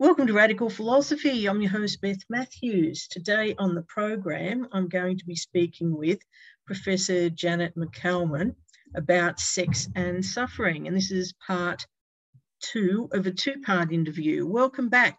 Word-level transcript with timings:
Welcome 0.00 0.28
to 0.28 0.32
Radical 0.32 0.70
Philosophy. 0.70 1.46
I'm 1.46 1.60
your 1.60 1.72
host, 1.72 2.00
Beth 2.00 2.22
Matthews. 2.30 3.08
Today 3.08 3.56
on 3.58 3.74
the 3.74 3.82
program, 3.82 4.68
I'm 4.70 4.88
going 4.88 5.18
to 5.18 5.24
be 5.24 5.34
speaking 5.34 5.92
with 5.92 6.20
Professor 6.68 7.28
Janet 7.28 7.74
McCalman 7.76 8.54
about 8.94 9.40
sex 9.40 9.88
and 9.96 10.24
suffering. 10.24 10.86
And 10.86 10.96
this 10.96 11.10
is 11.10 11.34
part 11.44 11.84
two 12.60 13.08
of 13.12 13.26
a 13.26 13.32
two 13.32 13.60
part 13.66 13.92
interview. 13.92 14.46
Welcome 14.46 14.88
back. 14.88 15.18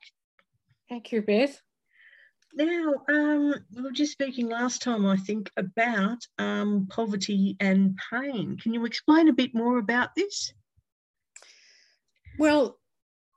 Thank 0.88 1.12
you, 1.12 1.24
Beth. 1.24 1.62
Now, 2.54 2.94
um, 3.10 3.56
we 3.76 3.82
were 3.82 3.92
just 3.92 4.14
speaking 4.14 4.48
last 4.48 4.82
time, 4.82 5.06
I 5.06 5.18
think, 5.18 5.52
about 5.58 6.20
um, 6.38 6.88
poverty 6.90 7.58
and 7.60 8.00
pain. 8.10 8.56
Can 8.56 8.74
you 8.74 8.86
explain 8.86 9.28
a 9.28 9.34
bit 9.34 9.54
more 9.54 9.78
about 9.78 10.16
this? 10.16 10.54
Well, 12.38 12.79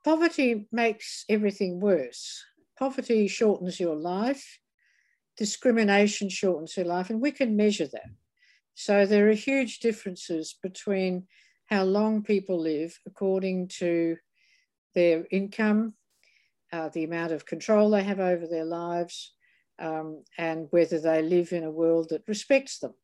Poverty 0.05 0.67
makes 0.73 1.25
everything 1.29 1.81
worse. 1.81 2.45
Poverty 2.79 3.29
shortens 3.29 3.79
your 3.79 3.95
life, 3.95 4.59
discrimination 5.37 6.29
shortens 6.29 6.77
your 6.77 6.87
life, 6.87 7.11
and 7.11 7.21
we 7.21 7.31
can 7.31 7.57
measure 7.57 7.87
that. 7.87 8.11
So 8.75 9.07
there 9.07 9.29
are 9.29 9.35
huge 9.35 9.79
differences 9.79 10.57
between 10.63 11.27
how 11.67 11.85
long 11.85 12.23
people 12.23 12.61
live 12.61 12.99
according 13.07 13.69
to 13.79 14.17
their 14.95 15.27
income, 15.31 15.95
uh, 16.73 16.89
the 16.89 17.05
amount 17.05 17.33
of 17.33 17.47
control 17.47 17.91
they 17.91 18.03
have 18.03 18.21
over 18.21 18.47
their 18.47 18.65
lives, 18.65 19.35
um, 19.79 20.25
and 20.37 20.67
whether 20.71 20.99
they 20.99 21.23
live 21.23 21.53
in 21.53 21.65
a 21.65 21.71
world 21.71 22.09
that 22.11 22.27
respects 22.27 22.79
them. 22.79 22.95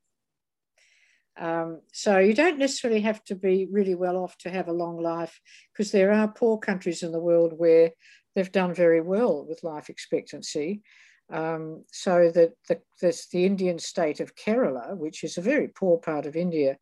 Um, 1.38 1.82
so 1.92 2.18
you 2.18 2.34
don't 2.34 2.58
necessarily 2.58 3.00
have 3.02 3.22
to 3.24 3.36
be 3.36 3.68
really 3.70 3.94
well 3.94 4.16
off 4.16 4.36
to 4.38 4.50
have 4.50 4.68
a 4.68 4.72
long 4.72 5.00
life 5.00 5.40
because 5.72 5.92
there 5.92 6.12
are 6.12 6.28
poor 6.28 6.58
countries 6.58 7.02
in 7.02 7.12
the 7.12 7.20
world 7.20 7.52
where 7.56 7.92
they've 8.34 8.50
done 8.50 8.74
very 8.74 9.00
well 9.00 9.46
with 9.46 9.62
life 9.62 9.88
expectancy. 9.88 10.82
Um, 11.30 11.84
so 11.92 12.30
that 12.34 12.52
the, 12.68 12.80
this, 13.02 13.28
the 13.28 13.44
Indian 13.44 13.78
state 13.78 14.20
of 14.20 14.34
Kerala, 14.34 14.96
which 14.96 15.22
is 15.24 15.36
a 15.36 15.42
very 15.42 15.68
poor 15.68 15.98
part 15.98 16.24
of 16.26 16.36
India, 16.36 16.78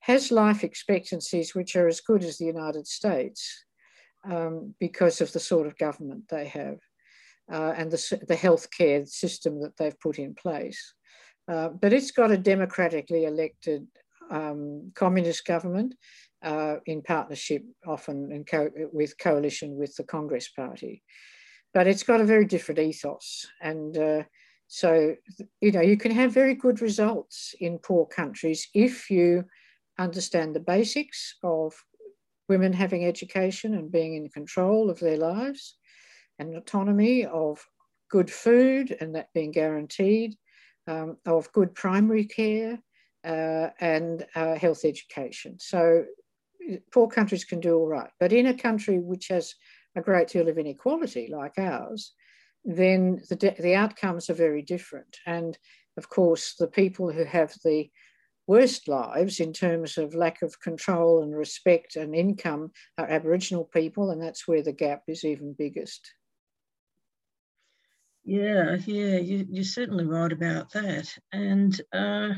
has 0.00 0.32
life 0.32 0.64
expectancies 0.64 1.54
which 1.54 1.76
are 1.76 1.88
as 1.88 2.00
good 2.00 2.24
as 2.24 2.38
the 2.38 2.46
United 2.46 2.86
States 2.86 3.64
um, 4.28 4.74
because 4.80 5.20
of 5.20 5.32
the 5.32 5.40
sort 5.40 5.66
of 5.66 5.78
government 5.78 6.24
they 6.28 6.46
have 6.46 6.78
uh, 7.52 7.74
and 7.76 7.90
the, 7.90 8.20
the 8.28 8.36
healthcare 8.36 9.06
system 9.08 9.60
that 9.60 9.76
they've 9.76 10.00
put 10.00 10.18
in 10.18 10.34
place. 10.34 10.94
Uh, 11.48 11.68
but 11.68 11.92
it's 11.92 12.10
got 12.10 12.30
a 12.30 12.36
democratically 12.36 13.24
elected 13.24 13.86
um, 14.30 14.90
communist 14.94 15.44
government 15.44 15.94
uh, 16.42 16.76
in 16.86 17.02
partnership, 17.02 17.62
often 17.86 18.32
in 18.32 18.44
co 18.44 18.68
with 18.92 19.16
coalition 19.18 19.76
with 19.76 19.94
the 19.96 20.04
Congress 20.04 20.48
Party. 20.48 21.02
But 21.72 21.86
it's 21.86 22.02
got 22.02 22.20
a 22.20 22.24
very 22.24 22.46
different 22.46 22.80
ethos. 22.80 23.46
And 23.60 23.96
uh, 23.96 24.22
so, 24.66 25.14
you 25.60 25.72
know, 25.72 25.80
you 25.80 25.96
can 25.96 26.10
have 26.10 26.32
very 26.32 26.54
good 26.54 26.80
results 26.80 27.54
in 27.60 27.78
poor 27.78 28.06
countries 28.06 28.68
if 28.74 29.10
you 29.10 29.44
understand 29.98 30.54
the 30.54 30.60
basics 30.60 31.36
of 31.42 31.74
women 32.48 32.72
having 32.72 33.04
education 33.04 33.74
and 33.74 33.90
being 33.90 34.14
in 34.14 34.28
control 34.28 34.90
of 34.90 35.00
their 35.00 35.16
lives 35.16 35.76
and 36.38 36.54
autonomy 36.54 37.24
of 37.26 37.64
good 38.10 38.30
food 38.30 38.96
and 39.00 39.14
that 39.14 39.28
being 39.34 39.50
guaranteed 39.50 40.36
um, 40.86 41.16
of 41.26 41.52
good 41.52 41.74
primary 41.74 42.24
care 42.24 42.78
uh, 43.24 43.68
and 43.80 44.26
uh, 44.34 44.54
health 44.54 44.84
education. 44.84 45.56
So 45.58 46.04
poor 46.92 47.08
countries 47.08 47.44
can 47.44 47.60
do 47.60 47.76
all 47.76 47.86
right. 47.86 48.10
But 48.20 48.32
in 48.32 48.46
a 48.46 48.54
country 48.54 48.98
which 48.98 49.28
has 49.28 49.54
a 49.96 50.02
great 50.02 50.28
deal 50.28 50.48
of 50.48 50.58
inequality 50.58 51.28
like 51.30 51.58
ours, 51.58 52.12
then 52.64 53.22
the, 53.30 53.54
the 53.58 53.74
outcomes 53.74 54.28
are 54.28 54.34
very 54.34 54.62
different. 54.62 55.16
And 55.26 55.56
of 55.96 56.08
course, 56.08 56.54
the 56.58 56.66
people 56.66 57.10
who 57.10 57.24
have 57.24 57.54
the 57.64 57.88
worst 58.46 58.86
lives 58.88 59.40
in 59.40 59.52
terms 59.52 59.98
of 59.98 60.14
lack 60.14 60.42
of 60.42 60.60
control 60.60 61.22
and 61.22 61.34
respect 61.34 61.96
and 61.96 62.14
income 62.14 62.70
are 62.98 63.08
Aboriginal 63.08 63.64
people, 63.64 64.10
and 64.10 64.22
that's 64.22 64.46
where 64.46 64.62
the 64.62 64.72
gap 64.72 65.02
is 65.08 65.24
even 65.24 65.54
biggest. 65.58 66.12
Yeah, 68.26 68.76
yeah, 68.86 69.18
you, 69.18 69.46
you're 69.48 69.62
certainly 69.62 70.04
right 70.04 70.32
about 70.32 70.72
that. 70.72 71.16
And 71.32 71.80
uh, 71.92 72.30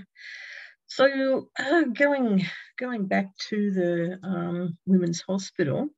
so, 0.87 1.49
uh, 1.59 1.85
going 1.95 2.45
going 2.79 3.07
back 3.07 3.35
to 3.49 3.71
the 3.71 4.19
um, 4.23 4.77
women's 4.85 5.23
hospital, 5.23 5.89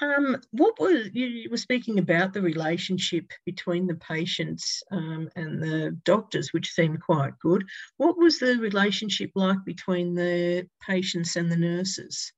um, 0.00 0.40
what 0.52 0.78
was 0.78 1.10
you 1.12 1.50
were 1.50 1.56
speaking 1.56 1.98
about 1.98 2.32
the 2.32 2.40
relationship 2.40 3.32
between 3.44 3.88
the 3.88 3.96
patients 3.96 4.80
um, 4.92 5.28
and 5.34 5.60
the 5.60 5.98
doctors, 6.04 6.52
which 6.52 6.70
seemed 6.70 7.02
quite 7.02 7.36
good. 7.40 7.64
What 7.96 8.16
was 8.16 8.38
the 8.38 8.58
relationship 8.58 9.32
like 9.34 9.64
between 9.64 10.14
the 10.14 10.68
patients 10.86 11.34
and 11.34 11.50
the 11.50 11.56
nurses? 11.56 12.32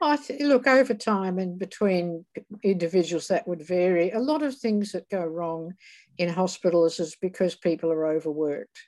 I 0.00 0.16
th- 0.16 0.40
look 0.40 0.66
over 0.66 0.94
time 0.94 1.38
and 1.38 1.58
between 1.58 2.24
individuals 2.62 3.28
that 3.28 3.48
would 3.48 3.62
vary. 3.62 4.10
A 4.10 4.20
lot 4.20 4.42
of 4.42 4.56
things 4.56 4.92
that 4.92 5.08
go 5.08 5.24
wrong 5.24 5.74
in 6.18 6.28
hospitals 6.28 7.00
is 7.00 7.16
because 7.20 7.54
people 7.54 7.90
are 7.90 8.06
overworked, 8.06 8.78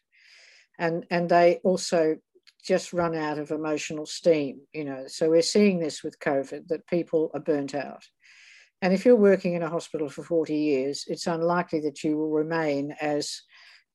and 0.78 1.04
and 1.10 1.28
they 1.28 1.60
also 1.64 2.16
just 2.62 2.92
run 2.92 3.16
out 3.16 3.38
of 3.38 3.50
emotional 3.50 4.06
steam. 4.06 4.60
You 4.72 4.84
know, 4.84 5.04
so 5.08 5.30
we're 5.30 5.42
seeing 5.42 5.80
this 5.80 6.02
with 6.02 6.20
COVID 6.20 6.68
that 6.68 6.86
people 6.86 7.30
are 7.34 7.40
burnt 7.40 7.74
out. 7.74 8.04
And 8.82 8.94
if 8.94 9.04
you're 9.04 9.16
working 9.16 9.54
in 9.54 9.62
a 9.62 9.68
hospital 9.68 10.08
for 10.08 10.22
40 10.22 10.54
years, 10.54 11.04
it's 11.06 11.26
unlikely 11.26 11.80
that 11.80 12.02
you 12.02 12.16
will 12.16 12.30
remain 12.30 12.94
as 13.00 13.42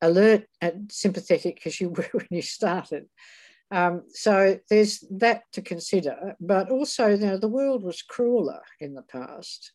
alert 0.01 0.45
and 0.61 0.91
sympathetic 0.91 1.61
as 1.65 1.79
you 1.79 1.89
were 1.89 2.09
when 2.11 2.27
you 2.29 2.41
started. 2.41 3.05
Um, 3.71 4.03
so 4.09 4.59
there's 4.69 5.03
that 5.11 5.43
to 5.53 5.61
consider, 5.61 6.35
but 6.39 6.69
also, 6.69 7.07
you 7.07 7.17
know, 7.17 7.37
the 7.37 7.47
world 7.47 7.83
was 7.83 8.01
crueler 8.01 8.61
in 8.79 8.93
the 8.93 9.01
past. 9.01 9.71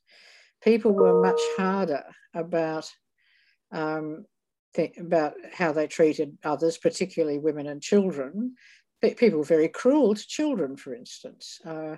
People 0.63 0.93
were 0.93 1.23
much 1.23 1.41
harder 1.57 2.05
about 2.35 2.91
um, 3.73 4.27
about 4.99 5.35
how 5.53 5.73
they 5.73 5.87
treated 5.87 6.39
others, 6.45 6.79
particularly 6.79 7.39
women 7.39 7.67
and 7.67 7.83
children. 7.83 8.55
People 9.03 9.39
were 9.39 9.45
very 9.45 9.69
cruel 9.69 10.15
to 10.15 10.27
children, 10.27 10.77
for 10.77 10.95
instance. 10.95 11.59
Uh, 11.65 11.97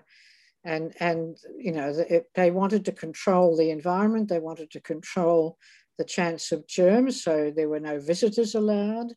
and, 0.64 0.94
and 1.00 1.36
you 1.59 1.72
know, 1.72 1.92
it, 2.09 2.26
they 2.34 2.50
wanted 2.50 2.84
to 2.84 2.92
control 2.92 3.56
the 3.56 3.70
environment. 3.70 4.28
They 4.28 4.38
wanted 4.38 4.70
to 4.70 4.80
control 4.80 5.59
the 5.98 6.04
chance 6.04 6.53
of 6.53 6.66
germs, 6.66 7.22
so 7.22 7.53
there 7.54 7.69
were 7.69 7.80
no 7.80 8.00
visitors 8.00 8.54
allowed. 8.54 9.12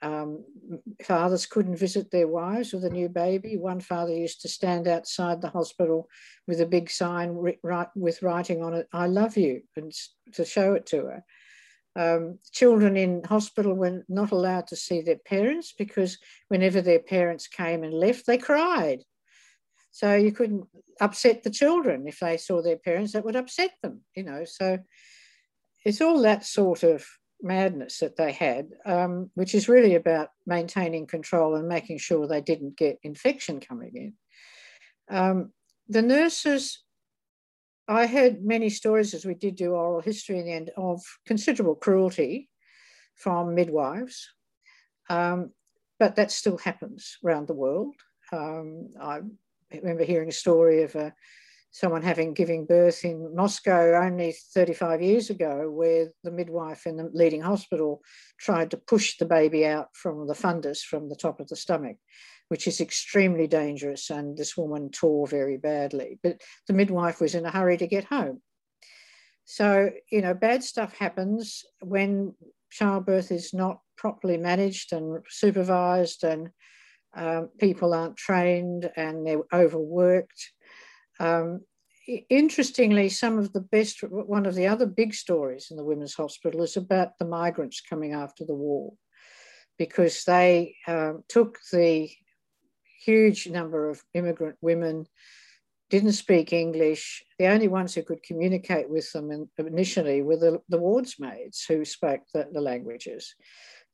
Um, 0.00 0.44
fathers 1.02 1.46
couldn't 1.46 1.76
visit 1.76 2.10
their 2.10 2.28
wives 2.28 2.72
with 2.72 2.84
a 2.84 2.90
new 2.90 3.08
baby. 3.08 3.56
One 3.56 3.80
father 3.80 4.14
used 4.14 4.40
to 4.42 4.48
stand 4.48 4.86
outside 4.86 5.40
the 5.40 5.50
hospital 5.50 6.08
with 6.46 6.60
a 6.60 6.66
big 6.66 6.88
sign 6.88 7.34
with 7.34 8.22
writing 8.22 8.62
on 8.62 8.74
it, 8.74 8.88
I 8.92 9.06
love 9.06 9.36
you, 9.36 9.62
and 9.76 9.92
to 10.34 10.44
show 10.44 10.74
it 10.74 10.86
to 10.86 11.06
her. 11.06 11.24
Um, 11.96 12.38
children 12.52 12.96
in 12.96 13.24
hospital 13.24 13.74
were 13.74 14.04
not 14.08 14.30
allowed 14.30 14.68
to 14.68 14.76
see 14.76 15.00
their 15.00 15.18
parents 15.18 15.74
because 15.76 16.18
whenever 16.46 16.80
their 16.80 17.00
parents 17.00 17.48
came 17.48 17.82
and 17.82 17.92
left, 17.92 18.24
they 18.26 18.38
cried. 18.38 19.02
So 19.90 20.14
you 20.14 20.30
couldn't 20.30 20.68
upset 21.00 21.42
the 21.42 21.50
children 21.50 22.06
if 22.06 22.20
they 22.20 22.36
saw 22.36 22.62
their 22.62 22.76
parents, 22.76 23.12
that 23.12 23.24
would 23.24 23.34
upset 23.34 23.72
them, 23.82 24.02
you 24.14 24.22
know. 24.22 24.44
So 24.44 24.78
it's 25.84 26.00
all 26.00 26.22
that 26.22 26.44
sort 26.44 26.84
of 26.84 27.04
madness 27.42 27.98
that 27.98 28.16
they 28.16 28.32
had, 28.32 28.70
um, 28.84 29.30
which 29.34 29.54
is 29.54 29.68
really 29.68 29.94
about 29.94 30.30
maintaining 30.46 31.06
control 31.06 31.54
and 31.54 31.68
making 31.68 31.98
sure 31.98 32.26
they 32.26 32.40
didn't 32.40 32.76
get 32.76 32.98
infection 33.02 33.60
coming 33.60 33.92
in. 33.94 35.16
Um, 35.16 35.52
the 35.88 36.02
nurses, 36.02 36.82
I 37.86 38.06
heard 38.06 38.44
many 38.44 38.68
stories 38.68 39.14
as 39.14 39.24
we 39.24 39.34
did 39.34 39.56
do 39.56 39.72
oral 39.72 40.00
history 40.00 40.38
in 40.38 40.46
the 40.46 40.52
end 40.52 40.70
of 40.76 41.00
considerable 41.26 41.76
cruelty 41.76 42.50
from 43.14 43.54
midwives, 43.54 44.28
um, 45.08 45.52
but 45.98 46.16
that 46.16 46.30
still 46.30 46.58
happens 46.58 47.18
around 47.24 47.48
the 47.48 47.54
world. 47.54 47.94
Um, 48.32 48.90
I 49.00 49.20
remember 49.72 50.04
hearing 50.04 50.28
a 50.28 50.32
story 50.32 50.82
of 50.82 50.94
a 50.94 51.14
someone 51.70 52.02
having 52.02 52.34
giving 52.34 52.64
birth 52.64 53.04
in 53.04 53.34
Moscow 53.34 53.94
only 54.02 54.32
35 54.54 55.02
years 55.02 55.30
ago, 55.30 55.70
where 55.70 56.08
the 56.24 56.30
midwife 56.30 56.86
in 56.86 56.96
the 56.96 57.10
leading 57.12 57.42
hospital 57.42 58.02
tried 58.38 58.70
to 58.70 58.76
push 58.76 59.16
the 59.16 59.26
baby 59.26 59.66
out 59.66 59.88
from 59.94 60.26
the 60.26 60.34
fundus 60.34 60.80
from 60.80 61.08
the 61.08 61.16
top 61.16 61.40
of 61.40 61.48
the 61.48 61.56
stomach, 61.56 61.96
which 62.48 62.66
is 62.66 62.80
extremely 62.80 63.46
dangerous. 63.46 64.10
And 64.10 64.36
this 64.36 64.56
woman 64.56 64.90
tore 64.90 65.26
very 65.26 65.56
badly. 65.56 66.18
But 66.22 66.40
the 66.66 66.74
midwife 66.74 67.20
was 67.20 67.34
in 67.34 67.44
a 67.44 67.50
hurry 67.50 67.76
to 67.76 67.86
get 67.86 68.04
home. 68.04 68.40
So, 69.44 69.90
you 70.10 70.20
know, 70.20 70.34
bad 70.34 70.62
stuff 70.62 70.96
happens 70.96 71.64
when 71.80 72.34
childbirth 72.70 73.32
is 73.32 73.54
not 73.54 73.80
properly 73.96 74.36
managed 74.36 74.92
and 74.92 75.24
supervised 75.28 76.22
and 76.22 76.50
um, 77.16 77.48
people 77.58 77.94
aren't 77.94 78.16
trained 78.16 78.90
and 78.96 79.26
they're 79.26 79.42
overworked 79.52 80.52
um, 81.18 81.60
interestingly, 82.30 83.08
some 83.08 83.38
of 83.38 83.52
the 83.52 83.60
best, 83.60 84.02
one 84.02 84.46
of 84.46 84.54
the 84.54 84.66
other 84.66 84.86
big 84.86 85.14
stories 85.14 85.68
in 85.70 85.76
the 85.76 85.84
Women's 85.84 86.14
Hospital 86.14 86.62
is 86.62 86.76
about 86.76 87.18
the 87.18 87.26
migrants 87.26 87.80
coming 87.80 88.12
after 88.12 88.44
the 88.44 88.54
war, 88.54 88.92
because 89.78 90.24
they 90.24 90.76
um, 90.86 91.24
took 91.28 91.58
the 91.72 92.10
huge 93.04 93.48
number 93.48 93.90
of 93.90 94.02
immigrant 94.14 94.56
women, 94.60 95.06
didn't 95.90 96.12
speak 96.12 96.52
English. 96.52 97.24
The 97.38 97.46
only 97.46 97.68
ones 97.68 97.94
who 97.94 98.02
could 98.02 98.22
communicate 98.22 98.90
with 98.90 99.10
them 99.12 99.48
initially 99.58 100.22
were 100.22 100.36
the, 100.36 100.60
the 100.68 100.78
wards 100.78 101.16
maids 101.18 101.64
who 101.66 101.84
spoke 101.84 102.20
the, 102.34 102.48
the 102.52 102.60
languages. 102.60 103.34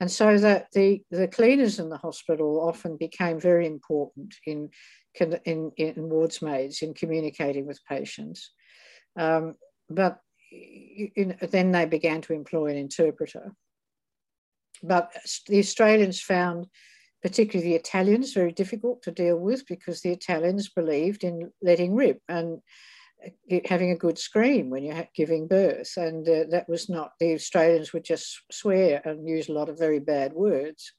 And 0.00 0.10
so 0.10 0.36
that 0.38 0.66
the, 0.72 1.02
the 1.10 1.28
cleaners 1.28 1.78
in 1.78 1.88
the 1.88 1.98
hospital 1.98 2.60
often 2.66 2.96
became 2.96 3.38
very 3.38 3.66
important 3.66 4.34
in, 4.44 4.70
in, 5.20 5.72
in 5.76 6.08
wards 6.08 6.42
maids 6.42 6.82
in 6.82 6.94
communicating 6.94 7.66
with 7.66 7.84
patients. 7.88 8.50
Um, 9.16 9.54
but 9.88 10.18
in, 10.50 11.36
then 11.40 11.72
they 11.72 11.86
began 11.86 12.20
to 12.22 12.32
employ 12.32 12.66
an 12.66 12.76
interpreter. 12.76 13.52
But 14.82 15.12
the 15.48 15.58
Australians 15.58 16.20
found, 16.20 16.66
particularly 17.22 17.70
the 17.70 17.76
Italians, 17.76 18.32
very 18.32 18.52
difficult 18.52 19.02
to 19.02 19.10
deal 19.10 19.38
with 19.38 19.66
because 19.66 20.00
the 20.00 20.12
Italians 20.12 20.68
believed 20.68 21.24
in 21.24 21.50
letting 21.62 21.94
rip 21.94 22.20
and 22.28 22.60
having 23.66 23.90
a 23.90 23.96
good 23.96 24.18
scream 24.18 24.68
when 24.68 24.84
you're 24.84 25.08
giving 25.14 25.48
birth. 25.48 25.92
And 25.96 26.28
uh, 26.28 26.44
that 26.50 26.68
was 26.68 26.88
not, 26.88 27.12
the 27.18 27.34
Australians 27.34 27.92
would 27.92 28.04
just 28.04 28.42
swear 28.52 29.00
and 29.04 29.28
use 29.28 29.48
a 29.48 29.52
lot 29.52 29.68
of 29.68 29.78
very 29.78 30.00
bad 30.00 30.32
words. 30.32 30.92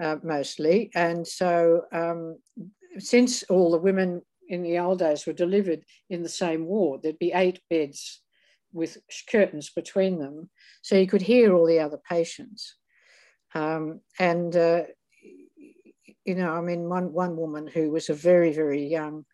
Uh, 0.00 0.16
mostly. 0.22 0.90
And 0.94 1.26
so, 1.26 1.84
um, 1.90 2.36
since 2.98 3.42
all 3.44 3.70
the 3.70 3.78
women 3.78 4.22
in 4.48 4.62
the 4.62 4.78
old 4.78 5.00
days 5.00 5.26
were 5.26 5.32
delivered 5.32 5.84
in 6.08 6.22
the 6.22 6.28
same 6.28 6.66
ward, 6.66 7.02
there'd 7.02 7.18
be 7.18 7.32
eight 7.32 7.60
beds 7.68 8.22
with 8.72 8.98
curtains 9.30 9.70
between 9.70 10.18
them, 10.18 10.50
so 10.82 10.96
you 10.96 11.06
could 11.06 11.22
hear 11.22 11.54
all 11.54 11.66
the 11.66 11.80
other 11.80 11.98
patients. 12.08 12.76
Um, 13.54 14.00
and 14.18 14.54
uh, 14.54 14.82
you 16.24 16.34
know, 16.34 16.52
I 16.52 16.60
mean, 16.60 16.88
one 16.88 17.12
one 17.12 17.36
woman 17.36 17.66
who 17.66 17.90
was 17.90 18.08
a 18.08 18.14
very 18.14 18.52
very 18.52 18.86
young 18.86 19.24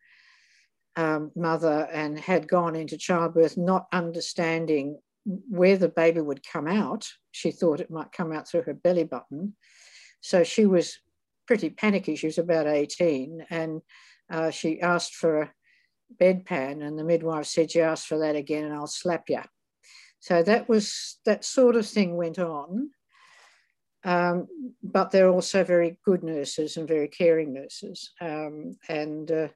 um, 0.96 1.32
mother 1.34 1.88
and 1.92 2.18
had 2.18 2.48
gone 2.48 2.76
into 2.76 2.96
childbirth 2.96 3.56
not 3.56 3.86
understanding 3.92 4.98
where 5.24 5.76
the 5.76 5.88
baby 5.88 6.20
would 6.20 6.46
come 6.46 6.66
out. 6.66 7.08
She 7.30 7.50
thought 7.50 7.80
it 7.80 7.90
might 7.90 8.12
come 8.12 8.32
out 8.32 8.48
through 8.48 8.62
her 8.62 8.74
belly 8.74 9.04
button. 9.04 9.54
So 10.20 10.44
she 10.44 10.66
was 10.66 10.98
pretty 11.46 11.70
panicky. 11.70 12.16
She 12.16 12.26
was 12.26 12.38
about 12.38 12.66
18 12.66 13.46
and 13.50 13.82
uh, 14.30 14.50
she 14.50 14.80
asked 14.80 15.14
for 15.14 15.42
a 15.42 15.52
bedpan 16.20 16.86
and 16.86 16.98
the 16.98 17.04
midwife 17.04 17.46
said, 17.46 17.74
you 17.74 17.82
asked 17.82 18.06
for 18.06 18.18
that 18.18 18.36
again 18.36 18.64
and 18.64 18.74
I'll 18.74 18.86
slap 18.86 19.28
you. 19.28 19.42
So 20.20 20.42
that 20.42 20.68
was, 20.68 21.18
that 21.24 21.44
sort 21.44 21.76
of 21.76 21.86
thing 21.86 22.16
went 22.16 22.38
on. 22.38 22.90
Um, 24.04 24.48
but 24.82 25.10
they're 25.10 25.28
also 25.28 25.62
very 25.62 25.98
good 26.04 26.22
nurses 26.24 26.76
and 26.76 26.88
very 26.88 27.08
caring 27.08 27.52
nurses. 27.52 28.12
Um, 28.20 28.76
and 28.88 29.30
uh, 29.30 29.48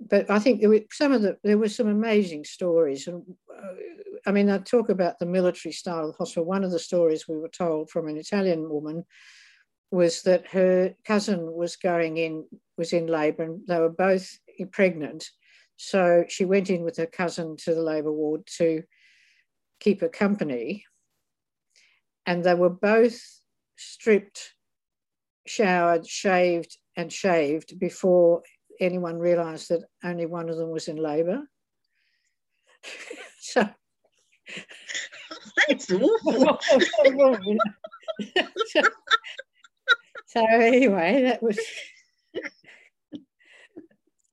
but 0.00 0.30
I 0.30 0.38
think 0.38 0.60
there 0.60 0.70
were 0.70 0.82
some 0.90 1.12
of 1.12 1.22
the 1.22 1.36
there 1.42 1.58
were 1.58 1.68
some 1.68 1.88
amazing 1.88 2.44
stories, 2.44 3.06
and 3.06 3.22
uh, 3.52 3.74
I 4.26 4.32
mean 4.32 4.50
I 4.50 4.58
talk 4.58 4.88
about 4.88 5.18
the 5.18 5.26
military 5.26 5.72
style 5.72 6.06
of 6.06 6.12
the 6.12 6.18
hospital. 6.18 6.44
One 6.44 6.64
of 6.64 6.70
the 6.70 6.78
stories 6.78 7.28
we 7.28 7.38
were 7.38 7.48
told 7.48 7.90
from 7.90 8.08
an 8.08 8.16
Italian 8.16 8.68
woman 8.68 9.04
was 9.94 10.22
that 10.22 10.48
her 10.48 10.94
cousin 11.06 11.52
was 11.52 11.76
going 11.76 12.16
in 12.16 12.44
was 12.76 12.92
in 12.92 13.06
labour, 13.06 13.44
and 13.44 13.66
they 13.68 13.78
were 13.78 13.88
both 13.88 14.38
pregnant. 14.72 15.24
So 15.76 16.24
she 16.28 16.44
went 16.44 16.68
in 16.70 16.82
with 16.82 16.96
her 16.96 17.06
cousin 17.06 17.56
to 17.58 17.74
the 17.74 17.82
labour 17.82 18.12
ward 18.12 18.46
to 18.58 18.82
keep 19.80 20.00
her 20.00 20.08
company, 20.08 20.84
and 22.26 22.42
they 22.42 22.54
were 22.54 22.70
both 22.70 23.20
stripped, 23.76 24.54
showered, 25.46 26.06
shaved, 26.06 26.76
and 26.96 27.12
shaved 27.12 27.78
before 27.78 28.42
anyone 28.80 29.18
realised 29.18 29.68
that 29.68 29.84
only 30.02 30.26
one 30.26 30.48
of 30.48 30.56
them 30.56 30.70
was 30.70 30.88
in 30.88 30.96
labour. 30.96 31.42
so 33.38 33.68
that's 35.68 35.90
awful. 35.92 36.58
so, 38.66 38.82
so, 40.34 40.46
anyway, 40.50 41.22
that 41.22 41.42
was. 41.42 41.58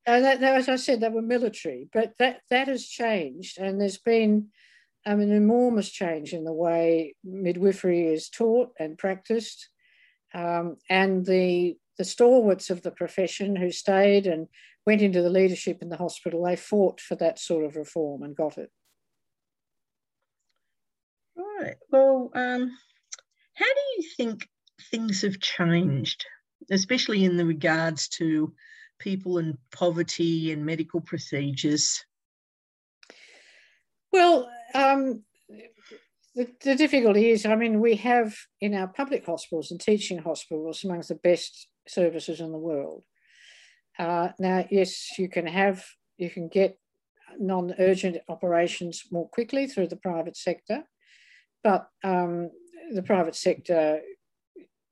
Uh, 0.07 0.19
that, 0.19 0.39
that, 0.41 0.55
as 0.55 0.67
I 0.67 0.77
said, 0.77 0.99
they 0.99 1.09
were 1.09 1.21
military, 1.21 1.87
but 1.93 2.13
that 2.17 2.41
that 2.49 2.67
has 2.67 2.87
changed, 2.87 3.59
and 3.59 3.79
there's 3.79 3.99
been 3.99 4.47
um, 5.05 5.19
an 5.19 5.31
enormous 5.31 5.89
change 5.91 6.33
in 6.33 6.43
the 6.43 6.53
way 6.53 7.15
midwifery 7.23 8.07
is 8.07 8.27
taught 8.27 8.71
and 8.79 8.97
practiced, 8.97 9.69
um, 10.33 10.77
and 10.89 11.25
the 11.25 11.77
the 11.99 12.03
stalwarts 12.03 12.71
of 12.71 12.81
the 12.81 12.89
profession 12.89 13.55
who 13.55 13.71
stayed 13.71 14.25
and 14.25 14.47
went 14.87 15.03
into 15.03 15.21
the 15.21 15.29
leadership 15.29 15.83
in 15.83 15.89
the 15.89 15.97
hospital, 15.97 16.43
they 16.43 16.55
fought 16.55 16.99
for 16.99 17.15
that 17.15 17.37
sort 17.37 17.63
of 17.63 17.75
reform 17.75 18.23
and 18.23 18.35
got 18.35 18.57
it. 18.57 18.71
Right. 21.35 21.75
Well, 21.91 22.31
um, 22.33 22.75
how 23.53 23.65
do 23.65 23.81
you 23.97 24.03
think 24.17 24.47
things 24.89 25.21
have 25.21 25.39
changed, 25.39 26.25
especially 26.71 27.25
in 27.25 27.37
the 27.37 27.45
regards 27.45 28.07
to 28.09 28.53
people 28.99 29.37
in 29.37 29.57
poverty 29.71 30.51
and 30.51 30.65
medical 30.65 31.01
procedures? 31.01 32.03
Well, 34.11 34.49
um, 34.73 35.23
the, 36.35 36.47
the, 36.63 36.75
difficulty 36.75 37.31
is, 37.31 37.45
I 37.45 37.55
mean, 37.55 37.79
we 37.79 37.95
have 37.95 38.35
in 38.59 38.73
our 38.73 38.87
public 38.87 39.25
hospitals 39.25 39.71
and 39.71 39.79
teaching 39.79 40.19
hospitals 40.19 40.83
amongst 40.83 41.09
the 41.09 41.15
best 41.15 41.67
services 41.87 42.39
in 42.39 42.51
the 42.51 42.57
world. 42.57 43.03
Uh, 43.97 44.29
now, 44.39 44.65
yes, 44.69 45.17
you 45.17 45.29
can 45.29 45.45
have, 45.47 45.83
you 46.17 46.29
can 46.29 46.47
get 46.47 46.77
non-urgent 47.39 48.17
operations 48.29 49.03
more 49.11 49.27
quickly 49.29 49.67
through 49.67 49.87
the 49.87 49.95
private 49.95 50.37
sector, 50.37 50.83
but 51.63 51.89
um, 52.03 52.49
the 52.93 53.03
private 53.03 53.35
sector 53.35 54.01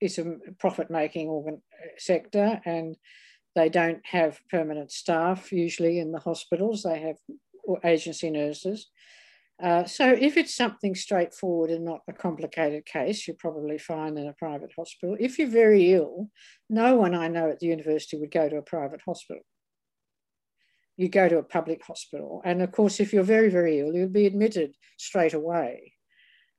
is 0.01 0.17
a 0.17 0.35
profit-making 0.59 1.27
organ 1.27 1.61
sector 1.97 2.61
and 2.65 2.95
they 3.55 3.69
don't 3.69 4.05
have 4.05 4.39
permanent 4.49 4.91
staff 4.91 5.51
usually 5.51 5.99
in 5.99 6.11
the 6.11 6.19
hospitals. 6.19 6.83
They 6.83 6.99
have 6.99 7.17
agency 7.83 8.29
nurses. 8.29 8.87
Uh, 9.61 9.83
so 9.83 10.09
if 10.09 10.37
it's 10.37 10.55
something 10.55 10.95
straightforward 10.95 11.69
and 11.69 11.83
not 11.83 11.99
a 12.07 12.13
complicated 12.13 12.85
case, 12.85 13.27
you're 13.27 13.35
probably 13.35 13.77
fine 13.77 14.17
in 14.17 14.27
a 14.27 14.33
private 14.33 14.71
hospital. 14.77 15.17
If 15.19 15.37
you're 15.37 15.49
very 15.49 15.91
ill, 15.91 16.29
no 16.69 16.95
one 16.95 17.13
I 17.13 17.27
know 17.27 17.49
at 17.49 17.59
the 17.59 17.67
university 17.67 18.17
would 18.17 18.31
go 18.31 18.47
to 18.47 18.57
a 18.57 18.61
private 18.61 19.01
hospital. 19.05 19.43
You 20.95 21.09
go 21.09 21.27
to 21.27 21.39
a 21.39 21.43
public 21.43 21.83
hospital. 21.83 22.41
And 22.45 22.61
of 22.61 22.71
course, 22.71 23.01
if 23.01 23.11
you're 23.11 23.23
very, 23.23 23.49
very 23.49 23.79
ill, 23.79 23.93
you'll 23.93 24.07
be 24.07 24.27
admitted 24.27 24.75
straight 24.97 25.33
away. 25.33 25.93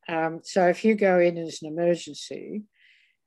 Um, 0.09 0.41
so 0.43 0.67
if 0.69 0.85
you 0.85 0.95
go 0.95 1.21
in 1.21 1.38
as 1.38 1.61
an 1.62 1.69
emergency 1.69 2.65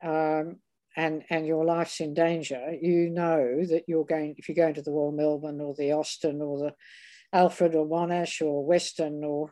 um, 0.03 0.57
and, 0.95 1.23
and 1.29 1.47
your 1.47 1.65
life's 1.65 1.99
in 1.99 2.13
danger, 2.13 2.75
you 2.79 3.09
know 3.09 3.63
that 3.69 3.83
you're 3.87 4.05
going, 4.05 4.35
if 4.37 4.47
you 4.49 4.55
go 4.55 4.67
into 4.67 4.81
the 4.81 4.91
Royal 4.91 5.11
Melbourne 5.11 5.61
or 5.61 5.73
the 5.75 5.93
Austin 5.93 6.41
or 6.41 6.59
the 6.59 6.73
Alfred 7.31 7.73
or 7.73 7.87
Monash 7.87 8.45
or 8.45 8.65
Western 8.65 9.23
or 9.23 9.51